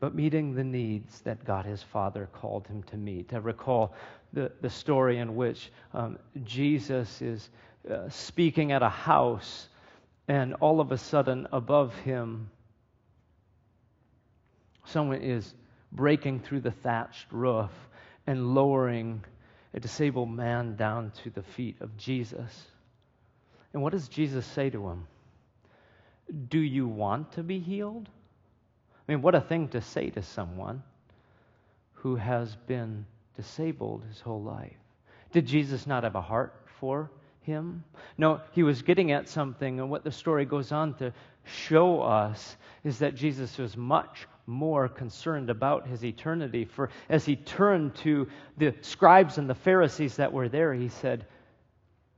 but 0.00 0.14
meeting 0.14 0.54
the 0.54 0.64
needs 0.64 1.20
that 1.20 1.44
God 1.44 1.66
his 1.66 1.82
Father 1.82 2.28
called 2.32 2.66
him 2.66 2.82
to 2.84 2.96
meet. 2.96 3.32
I 3.34 3.36
recall 3.36 3.94
the, 4.32 4.50
the 4.62 4.70
story 4.70 5.18
in 5.18 5.36
which 5.36 5.70
um, 5.92 6.18
Jesus 6.42 7.20
is 7.20 7.50
uh, 7.88 8.08
speaking 8.08 8.72
at 8.72 8.82
a 8.82 8.88
house, 8.88 9.68
and 10.30 10.54
all 10.60 10.80
of 10.80 10.92
a 10.92 10.96
sudden, 10.96 11.48
above 11.50 11.92
him, 11.96 12.48
someone 14.84 15.22
is 15.22 15.52
breaking 15.90 16.38
through 16.38 16.60
the 16.60 16.70
thatched 16.70 17.26
roof 17.32 17.72
and 18.28 18.54
lowering 18.54 19.24
a 19.74 19.80
disabled 19.80 20.30
man 20.30 20.76
down 20.76 21.10
to 21.24 21.30
the 21.30 21.42
feet 21.42 21.78
of 21.80 21.96
Jesus. 21.96 22.68
And 23.72 23.82
what 23.82 23.90
does 23.90 24.06
Jesus 24.06 24.46
say 24.46 24.70
to 24.70 24.90
him? 24.90 25.08
Do 26.48 26.60
you 26.60 26.86
want 26.86 27.32
to 27.32 27.42
be 27.42 27.58
healed? 27.58 28.08
I 29.08 29.12
mean, 29.12 29.22
what 29.22 29.34
a 29.34 29.40
thing 29.40 29.66
to 29.70 29.80
say 29.80 30.10
to 30.10 30.22
someone 30.22 30.84
who 31.94 32.14
has 32.14 32.54
been 32.68 33.04
disabled 33.34 34.04
his 34.08 34.20
whole 34.20 34.44
life. 34.44 34.76
Did 35.32 35.46
Jesus 35.46 35.88
not 35.88 36.04
have 36.04 36.14
a 36.14 36.22
heart 36.22 36.54
for 36.78 37.10
him? 37.42 37.84
No, 38.18 38.40
he 38.52 38.62
was 38.62 38.82
getting 38.82 39.12
at 39.12 39.28
something, 39.28 39.80
and 39.80 39.90
what 39.90 40.04
the 40.04 40.12
story 40.12 40.44
goes 40.44 40.72
on 40.72 40.94
to 40.94 41.12
show 41.44 42.00
us 42.02 42.56
is 42.84 42.98
that 42.98 43.14
Jesus 43.14 43.58
was 43.58 43.76
much 43.76 44.26
more 44.46 44.88
concerned 44.88 45.50
about 45.50 45.86
his 45.86 46.04
eternity. 46.04 46.64
For 46.64 46.90
as 47.08 47.24
he 47.24 47.36
turned 47.36 47.94
to 47.96 48.28
the 48.58 48.74
scribes 48.80 49.38
and 49.38 49.48
the 49.48 49.54
Pharisees 49.54 50.16
that 50.16 50.32
were 50.32 50.48
there, 50.48 50.74
he 50.74 50.88
said, 50.88 51.26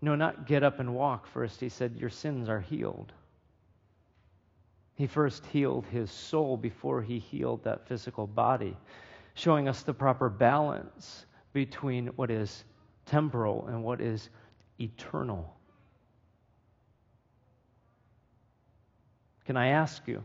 No, 0.00 0.14
not 0.14 0.46
get 0.46 0.62
up 0.62 0.80
and 0.80 0.94
walk 0.94 1.26
first. 1.26 1.60
He 1.60 1.68
said, 1.68 1.96
Your 1.96 2.10
sins 2.10 2.48
are 2.48 2.60
healed. 2.60 3.12
He 4.94 5.06
first 5.06 5.44
healed 5.46 5.86
his 5.86 6.10
soul 6.10 6.56
before 6.56 7.02
he 7.02 7.18
healed 7.18 7.64
that 7.64 7.88
physical 7.88 8.26
body, 8.26 8.76
showing 9.34 9.68
us 9.68 9.82
the 9.82 9.94
proper 9.94 10.28
balance 10.28 11.26
between 11.52 12.08
what 12.08 12.30
is 12.30 12.64
temporal 13.06 13.66
and 13.68 13.82
what 13.82 14.00
is 14.00 14.30
eternal. 14.80 15.54
Can 19.46 19.56
I 19.56 19.68
ask 19.68 20.06
you? 20.06 20.22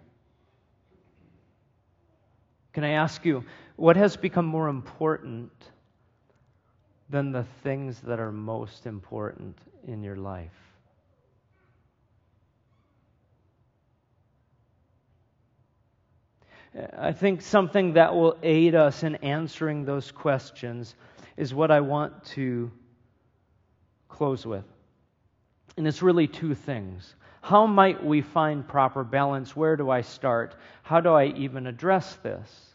Can 2.73 2.83
I 2.83 2.91
ask 2.91 3.25
you, 3.25 3.43
what 3.75 3.95
has 3.95 4.15
become 4.15 4.45
more 4.45 4.67
important 4.67 5.51
than 7.09 7.31
the 7.31 7.45
things 7.63 7.99
that 8.01 8.19
are 8.19 8.31
most 8.31 8.85
important 8.85 9.57
in 9.87 10.03
your 10.03 10.15
life? 10.15 10.51
I 16.95 17.11
think 17.11 17.41
something 17.41 17.93
that 17.93 18.13
will 18.13 18.37
aid 18.43 18.75
us 18.75 19.01
in 19.01 19.15
answering 19.15 19.85
those 19.85 20.11
questions 20.11 20.93
is 21.35 21.53
what 21.53 21.71
I 21.71 21.79
want 21.79 22.23
to 22.35 22.71
close 24.17 24.45
with. 24.45 24.65
And 25.77 25.87
it's 25.87 26.01
really 26.01 26.27
two 26.27 26.55
things. 26.55 27.15
How 27.41 27.67
might 27.67 28.03
we 28.03 28.21
find 28.21 28.67
proper 28.67 29.03
balance? 29.03 29.55
Where 29.55 29.77
do 29.77 29.89
I 29.89 30.01
start? 30.01 30.55
How 30.81 30.99
do 30.99 31.09
I 31.13 31.25
even 31.27 31.67
address 31.67 32.15
this? 32.23 32.67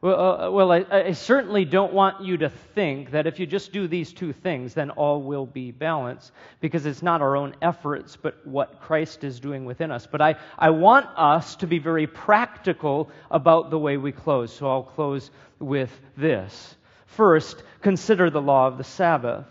Well, 0.00 0.20
uh, 0.20 0.50
well 0.50 0.72
I, 0.72 0.84
I, 0.90 1.12
certainly 1.12 1.64
don't 1.64 1.94
want 1.94 2.22
you 2.22 2.36
to 2.38 2.50
think 2.50 3.12
that 3.12 3.26
if 3.26 3.38
you 3.38 3.46
just 3.46 3.72
do 3.72 3.88
these 3.88 4.12
two 4.12 4.34
things, 4.34 4.74
then 4.74 4.90
all 4.90 5.22
will 5.22 5.46
be 5.46 5.70
balanced, 5.70 6.32
because 6.60 6.84
it's 6.84 7.02
not 7.02 7.22
our 7.22 7.36
own 7.36 7.56
efforts, 7.62 8.14
but 8.14 8.46
what 8.46 8.82
Christ 8.82 9.24
is 9.24 9.40
doing 9.40 9.64
within 9.64 9.90
us. 9.90 10.06
But 10.06 10.20
I, 10.20 10.34
I 10.58 10.68
want 10.68 11.06
us 11.16 11.56
to 11.56 11.66
be 11.66 11.78
very 11.78 12.06
practical 12.06 13.08
about 13.30 13.70
the 13.70 13.78
way 13.78 13.96
we 13.96 14.12
close. 14.12 14.54
So 14.54 14.68
I'll 14.68 14.82
close 14.82 15.30
with 15.58 15.98
this. 16.18 16.76
First, 17.16 17.62
consider 17.80 18.30
the 18.30 18.42
law 18.42 18.66
of 18.66 18.78
the 18.78 18.84
Sabbath. 18.84 19.46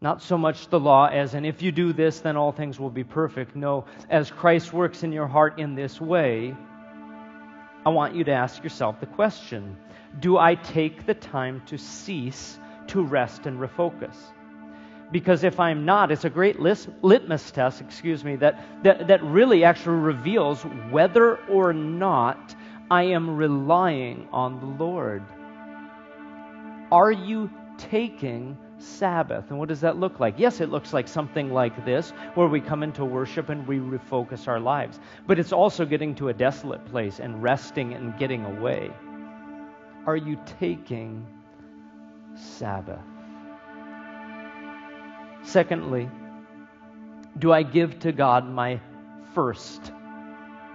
Not 0.00 0.20
so 0.20 0.36
much 0.36 0.68
the 0.68 0.80
law 0.80 1.06
as 1.06 1.34
in, 1.34 1.44
if 1.44 1.62
you 1.62 1.72
do 1.72 1.92
this, 1.92 2.20
then 2.20 2.36
all 2.36 2.52
things 2.52 2.78
will 2.78 2.90
be 2.90 3.04
perfect. 3.04 3.56
No, 3.56 3.84
as 4.10 4.30
Christ 4.30 4.72
works 4.72 5.02
in 5.02 5.12
your 5.12 5.26
heart 5.26 5.58
in 5.58 5.74
this 5.74 6.00
way, 6.00 6.54
I 7.86 7.90
want 7.90 8.14
you 8.14 8.24
to 8.24 8.32
ask 8.32 8.62
yourself 8.62 9.00
the 9.00 9.06
question 9.06 9.76
Do 10.20 10.36
I 10.36 10.56
take 10.56 11.06
the 11.06 11.14
time 11.14 11.62
to 11.66 11.78
cease 11.78 12.58
to 12.88 13.02
rest 13.02 13.46
and 13.46 13.58
refocus? 13.58 14.16
Because 15.12 15.44
if 15.44 15.60
I'm 15.60 15.84
not, 15.84 16.10
it's 16.10 16.24
a 16.24 16.30
great 16.30 16.58
litmus 16.58 17.50
test, 17.50 17.80
excuse 17.80 18.24
me, 18.24 18.36
that, 18.36 18.82
that, 18.82 19.06
that 19.06 19.22
really 19.22 19.62
actually 19.62 19.98
reveals 19.98 20.62
whether 20.90 21.36
or 21.46 21.72
not 21.72 22.56
I 22.90 23.04
am 23.04 23.36
relying 23.36 24.28
on 24.32 24.58
the 24.60 24.84
Lord. 24.84 25.22
Are 26.94 27.10
you 27.10 27.50
taking 27.78 28.56
Sabbath. 28.78 29.50
And 29.50 29.58
what 29.58 29.68
does 29.68 29.80
that 29.80 29.96
look 29.96 30.20
like? 30.20 30.34
Yes, 30.38 30.60
it 30.60 30.68
looks 30.68 30.92
like 30.92 31.08
something 31.08 31.52
like 31.52 31.84
this, 31.84 32.10
where 32.34 32.46
we 32.46 32.60
come 32.60 32.82
into 32.82 33.04
worship 33.04 33.48
and 33.48 33.66
we 33.66 33.78
refocus 33.78 34.48
our 34.48 34.60
lives. 34.60 35.00
But 35.26 35.38
it's 35.38 35.52
also 35.52 35.84
getting 35.84 36.14
to 36.16 36.28
a 36.28 36.34
desolate 36.34 36.84
place 36.86 37.20
and 37.20 37.42
resting 37.42 37.94
and 37.94 38.16
getting 38.18 38.44
away. 38.44 38.90
Are 40.06 40.16
you 40.16 40.38
taking 40.58 41.26
Sabbath? 42.34 43.00
Secondly, 45.42 46.08
do 47.38 47.52
I 47.52 47.62
give 47.62 47.98
to 48.00 48.12
God 48.12 48.48
my 48.48 48.80
first 49.34 49.92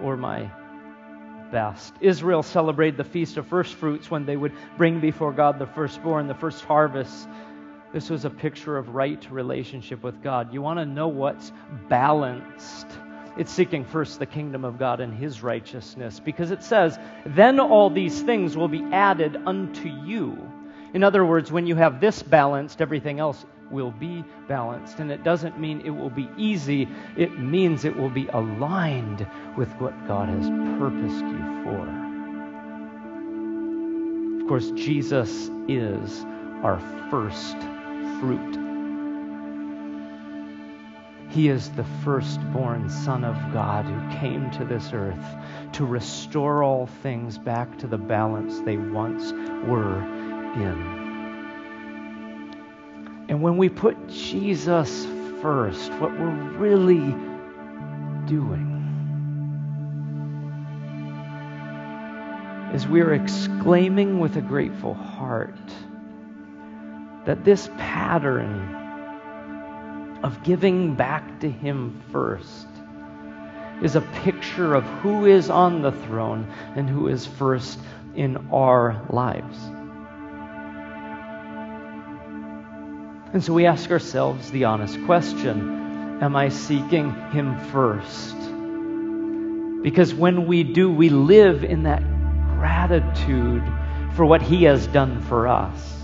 or 0.00 0.16
my 0.16 0.50
best? 1.50 1.94
Israel 2.00 2.42
celebrated 2.42 2.96
the 2.96 3.04
feast 3.04 3.36
of 3.36 3.46
first 3.46 3.74
fruits 3.74 4.10
when 4.10 4.26
they 4.26 4.36
would 4.36 4.52
bring 4.76 5.00
before 5.00 5.32
God 5.32 5.58
the 5.58 5.66
firstborn, 5.66 6.26
the 6.26 6.34
first 6.34 6.64
harvest 6.64 7.28
this 7.92 8.08
was 8.08 8.24
a 8.24 8.30
picture 8.30 8.76
of 8.76 8.94
right 8.94 9.26
relationship 9.30 10.04
with 10.04 10.22
God. 10.22 10.54
You 10.54 10.62
want 10.62 10.78
to 10.78 10.86
know 10.86 11.08
what's 11.08 11.50
balanced. 11.88 12.86
It's 13.36 13.50
seeking 13.50 13.84
first 13.84 14.20
the 14.20 14.26
kingdom 14.26 14.64
of 14.64 14.78
God 14.78 15.00
and 15.00 15.12
his 15.12 15.42
righteousness 15.42 16.20
because 16.20 16.52
it 16.52 16.62
says, 16.62 16.98
Then 17.26 17.58
all 17.58 17.90
these 17.90 18.22
things 18.22 18.56
will 18.56 18.68
be 18.68 18.84
added 18.92 19.36
unto 19.44 19.88
you. 19.88 20.38
In 20.94 21.02
other 21.02 21.24
words, 21.24 21.50
when 21.50 21.66
you 21.66 21.74
have 21.76 22.00
this 22.00 22.22
balanced, 22.22 22.80
everything 22.80 23.18
else 23.18 23.44
will 23.70 23.92
be 23.92 24.24
balanced. 24.48 24.98
And 25.00 25.10
it 25.10 25.24
doesn't 25.24 25.58
mean 25.58 25.80
it 25.84 25.90
will 25.90 26.10
be 26.10 26.28
easy, 26.36 26.88
it 27.16 27.38
means 27.38 27.84
it 27.84 27.96
will 27.96 28.10
be 28.10 28.28
aligned 28.28 29.26
with 29.56 29.68
what 29.74 29.94
God 30.06 30.28
has 30.28 30.48
purposed 30.78 31.24
you 31.24 31.62
for. 31.64 32.00
Of 34.40 34.48
course, 34.48 34.70
Jesus 34.72 35.50
is 35.68 36.24
our 36.62 36.80
first 37.10 37.56
fruit. 38.20 38.58
He 41.30 41.48
is 41.48 41.70
the 41.70 41.84
firstborn 42.04 42.90
Son 42.90 43.24
of 43.24 43.36
God 43.52 43.84
who 43.84 44.18
came 44.18 44.50
to 44.50 44.64
this 44.64 44.90
earth 44.92 45.24
to 45.74 45.86
restore 45.86 46.64
all 46.64 46.86
things 46.86 47.38
back 47.38 47.78
to 47.78 47.86
the 47.86 47.98
balance 47.98 48.58
they 48.60 48.76
once 48.76 49.32
were 49.64 50.02
in. 50.56 50.99
And 53.30 53.40
when 53.40 53.56
we 53.58 53.68
put 53.68 54.08
Jesus 54.08 55.06
first, 55.40 55.92
what 55.94 56.10
we're 56.10 56.34
really 56.58 57.14
doing 58.26 58.66
is 62.74 62.88
we're 62.88 63.14
exclaiming 63.14 64.18
with 64.18 64.36
a 64.36 64.40
grateful 64.40 64.94
heart 64.94 65.54
that 67.24 67.44
this 67.44 67.68
pattern 67.78 68.74
of 70.24 70.42
giving 70.42 70.96
back 70.96 71.38
to 71.38 71.48
Him 71.48 72.02
first 72.10 72.66
is 73.80 73.94
a 73.94 74.00
picture 74.00 74.74
of 74.74 74.82
who 74.82 75.26
is 75.26 75.50
on 75.50 75.82
the 75.82 75.92
throne 75.92 76.52
and 76.74 76.90
who 76.90 77.06
is 77.06 77.26
first 77.26 77.78
in 78.16 78.48
our 78.50 79.06
lives. 79.08 79.56
And 83.32 83.44
so 83.44 83.52
we 83.52 83.66
ask 83.66 83.90
ourselves 83.90 84.50
the 84.50 84.64
honest 84.64 84.98
question 85.04 86.18
Am 86.20 86.36
I 86.36 86.48
seeking 86.48 87.14
Him 87.30 87.58
first? 87.70 88.36
Because 89.82 90.12
when 90.12 90.46
we 90.46 90.64
do, 90.64 90.90
we 90.92 91.08
live 91.08 91.64
in 91.64 91.84
that 91.84 92.02
gratitude 92.58 93.62
for 94.14 94.26
what 94.26 94.42
He 94.42 94.64
has 94.64 94.86
done 94.88 95.22
for 95.22 95.48
us. 95.48 95.96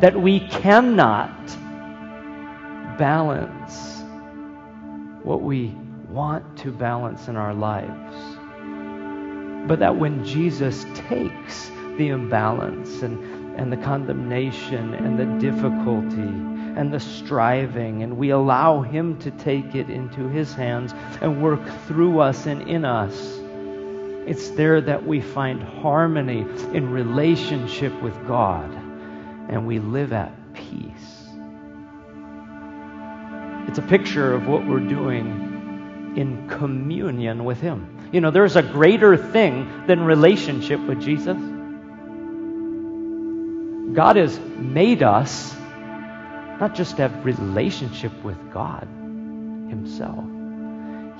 That 0.00 0.20
we 0.20 0.40
cannot 0.40 1.46
balance 2.98 4.02
what 5.24 5.42
we 5.42 5.74
want 6.10 6.58
to 6.58 6.70
balance 6.70 7.26
in 7.28 7.36
our 7.36 7.54
lives. 7.54 8.14
But 9.66 9.78
that 9.78 9.96
when 9.96 10.24
Jesus 10.24 10.84
takes 11.08 11.70
the 11.96 12.08
imbalance 12.08 13.02
and, 13.02 13.31
and 13.62 13.72
the 13.72 13.76
condemnation 13.76 14.92
and 14.92 15.16
the 15.16 15.24
difficulty 15.38 16.20
and 16.20 16.92
the 16.92 16.98
striving, 16.98 18.02
and 18.02 18.16
we 18.16 18.30
allow 18.30 18.82
Him 18.82 19.20
to 19.20 19.30
take 19.30 19.76
it 19.76 19.88
into 19.88 20.28
His 20.28 20.52
hands 20.52 20.92
and 21.20 21.40
work 21.40 21.60
through 21.86 22.18
us 22.18 22.46
and 22.46 22.68
in 22.68 22.84
us, 22.84 23.14
it's 24.26 24.50
there 24.50 24.80
that 24.80 25.06
we 25.06 25.20
find 25.20 25.62
harmony 25.62 26.40
in 26.74 26.90
relationship 26.90 28.02
with 28.02 28.14
God 28.26 28.68
and 29.48 29.64
we 29.64 29.78
live 29.78 30.12
at 30.12 30.32
peace. 30.54 31.28
It's 33.68 33.78
a 33.78 33.86
picture 33.88 34.34
of 34.34 34.48
what 34.48 34.66
we're 34.66 34.80
doing 34.80 36.14
in 36.16 36.48
communion 36.48 37.44
with 37.44 37.60
Him. 37.60 38.10
You 38.10 38.20
know, 38.20 38.32
there's 38.32 38.56
a 38.56 38.62
greater 38.62 39.16
thing 39.16 39.86
than 39.86 40.00
relationship 40.00 40.80
with 40.80 41.00
Jesus. 41.00 41.38
God 43.94 44.16
has 44.16 44.38
made 44.56 45.02
us 45.02 45.54
not 46.58 46.74
just 46.74 46.96
to 46.96 47.02
have 47.02 47.24
relationship 47.24 48.12
with 48.24 48.38
God 48.52 48.86
Himself. 49.68 50.24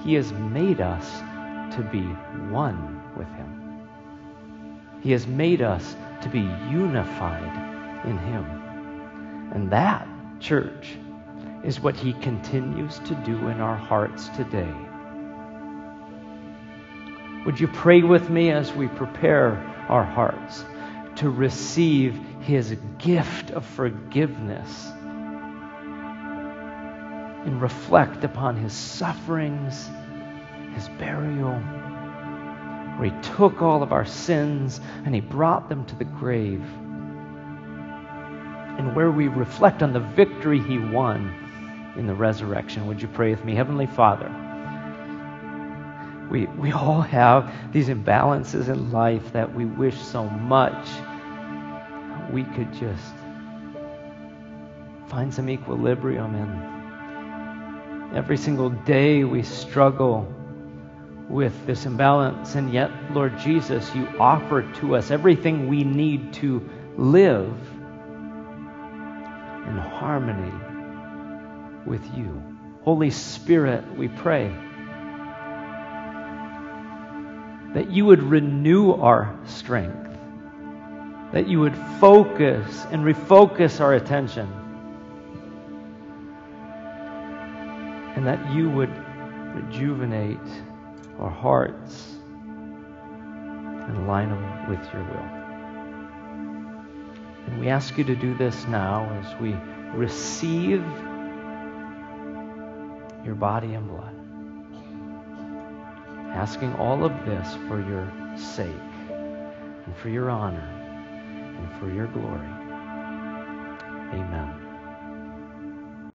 He 0.04 0.14
has 0.14 0.32
made 0.32 0.80
us 0.80 1.18
to 1.76 1.82
be 1.92 2.02
one 2.50 3.02
with 3.16 3.28
Him. 3.28 3.88
He 5.02 5.12
has 5.12 5.26
made 5.26 5.60
us 5.60 5.96
to 6.22 6.28
be 6.28 6.40
unified 6.40 8.06
in 8.06 8.16
Him. 8.16 8.44
And 9.52 9.70
that, 9.70 10.08
church, 10.40 10.96
is 11.64 11.78
what 11.78 11.96
He 11.96 12.14
continues 12.14 13.00
to 13.00 13.14
do 13.26 13.48
in 13.48 13.60
our 13.60 13.76
hearts 13.76 14.28
today. 14.30 14.72
Would 17.44 17.60
you 17.60 17.68
pray 17.68 18.02
with 18.02 18.30
me 18.30 18.50
as 18.50 18.72
we 18.72 18.88
prepare 18.88 19.56
our 19.88 20.04
hearts 20.04 20.64
to 21.16 21.28
receive 21.28 22.18
His 22.42 22.76
gift 22.98 23.52
of 23.52 23.64
forgiveness 23.64 24.90
and 27.44 27.62
reflect 27.62 28.24
upon 28.24 28.56
His 28.56 28.72
sufferings, 28.72 29.88
His 30.74 30.88
burial, 30.98 31.54
where 32.98 33.10
He 33.10 33.20
took 33.22 33.62
all 33.62 33.82
of 33.82 33.92
our 33.92 34.04
sins 34.04 34.80
and 35.04 35.14
He 35.14 35.20
brought 35.20 35.68
them 35.68 35.84
to 35.86 35.94
the 35.94 36.04
grave, 36.04 36.64
and 38.78 38.96
where 38.96 39.12
we 39.12 39.28
reflect 39.28 39.82
on 39.84 39.92
the 39.92 40.00
victory 40.00 40.60
He 40.60 40.78
won 40.78 41.32
in 41.96 42.08
the 42.08 42.14
resurrection. 42.14 42.88
Would 42.88 43.00
you 43.00 43.08
pray 43.08 43.30
with 43.30 43.44
me? 43.44 43.54
Heavenly 43.54 43.86
Father, 43.86 44.30
we, 46.28 46.46
we 46.46 46.72
all 46.72 47.02
have 47.02 47.52
these 47.72 47.88
imbalances 47.88 48.68
in 48.68 48.90
life 48.90 49.32
that 49.32 49.54
we 49.54 49.64
wish 49.64 49.96
so 49.96 50.24
much 50.24 50.88
we 52.32 52.44
could 52.44 52.72
just 52.72 53.14
find 55.08 55.32
some 55.32 55.50
equilibrium 55.50 56.34
in. 56.34 58.16
Every 58.16 58.36
single 58.36 58.70
day 58.70 59.24
we 59.24 59.42
struggle 59.42 60.26
with 61.28 61.66
this 61.66 61.86
imbalance, 61.86 62.54
and 62.56 62.72
yet, 62.72 62.90
Lord 63.12 63.38
Jesus, 63.38 63.94
you 63.94 64.06
offer 64.18 64.62
to 64.80 64.96
us 64.96 65.10
everything 65.10 65.68
we 65.68 65.84
need 65.84 66.32
to 66.34 66.68
live 66.96 67.56
in 69.66 69.76
harmony 69.78 70.52
with 71.86 72.04
you. 72.16 72.42
Holy 72.82 73.10
Spirit, 73.10 73.96
we 73.96 74.08
pray 74.08 74.54
that 77.74 77.90
you 77.90 78.04
would 78.04 78.22
renew 78.22 78.92
our 78.92 79.38
strength, 79.46 80.11
that 81.32 81.48
you 81.48 81.60
would 81.60 81.76
focus 81.98 82.84
and 82.90 83.04
refocus 83.04 83.80
our 83.80 83.94
attention, 83.94 84.46
and 88.14 88.26
that 88.26 88.52
you 88.52 88.68
would 88.68 88.94
rejuvenate 89.54 90.38
our 91.18 91.30
hearts 91.30 92.16
and 92.44 93.96
align 94.04 94.28
them 94.28 94.68
with 94.68 94.84
your 94.92 95.02
will. 95.04 95.42
And 97.46 97.60
we 97.60 97.68
ask 97.68 97.96
you 97.96 98.04
to 98.04 98.14
do 98.14 98.34
this 98.36 98.66
now 98.66 99.10
as 99.22 99.40
we 99.40 99.56
receive 99.94 100.84
your 103.24 103.34
body 103.34 103.72
and 103.74 103.88
blood. 103.88 104.14
Asking 106.34 106.74
all 106.74 107.04
of 107.04 107.12
this 107.24 107.54
for 107.68 107.80
your 107.80 108.10
sake 108.36 108.66
and 108.66 109.96
for 109.96 110.08
your 110.08 110.30
honor 110.30 110.81
and 111.62 111.80
for 111.80 111.90
your 111.92 112.08
glory. 112.08 112.48
Amen. 114.12 114.61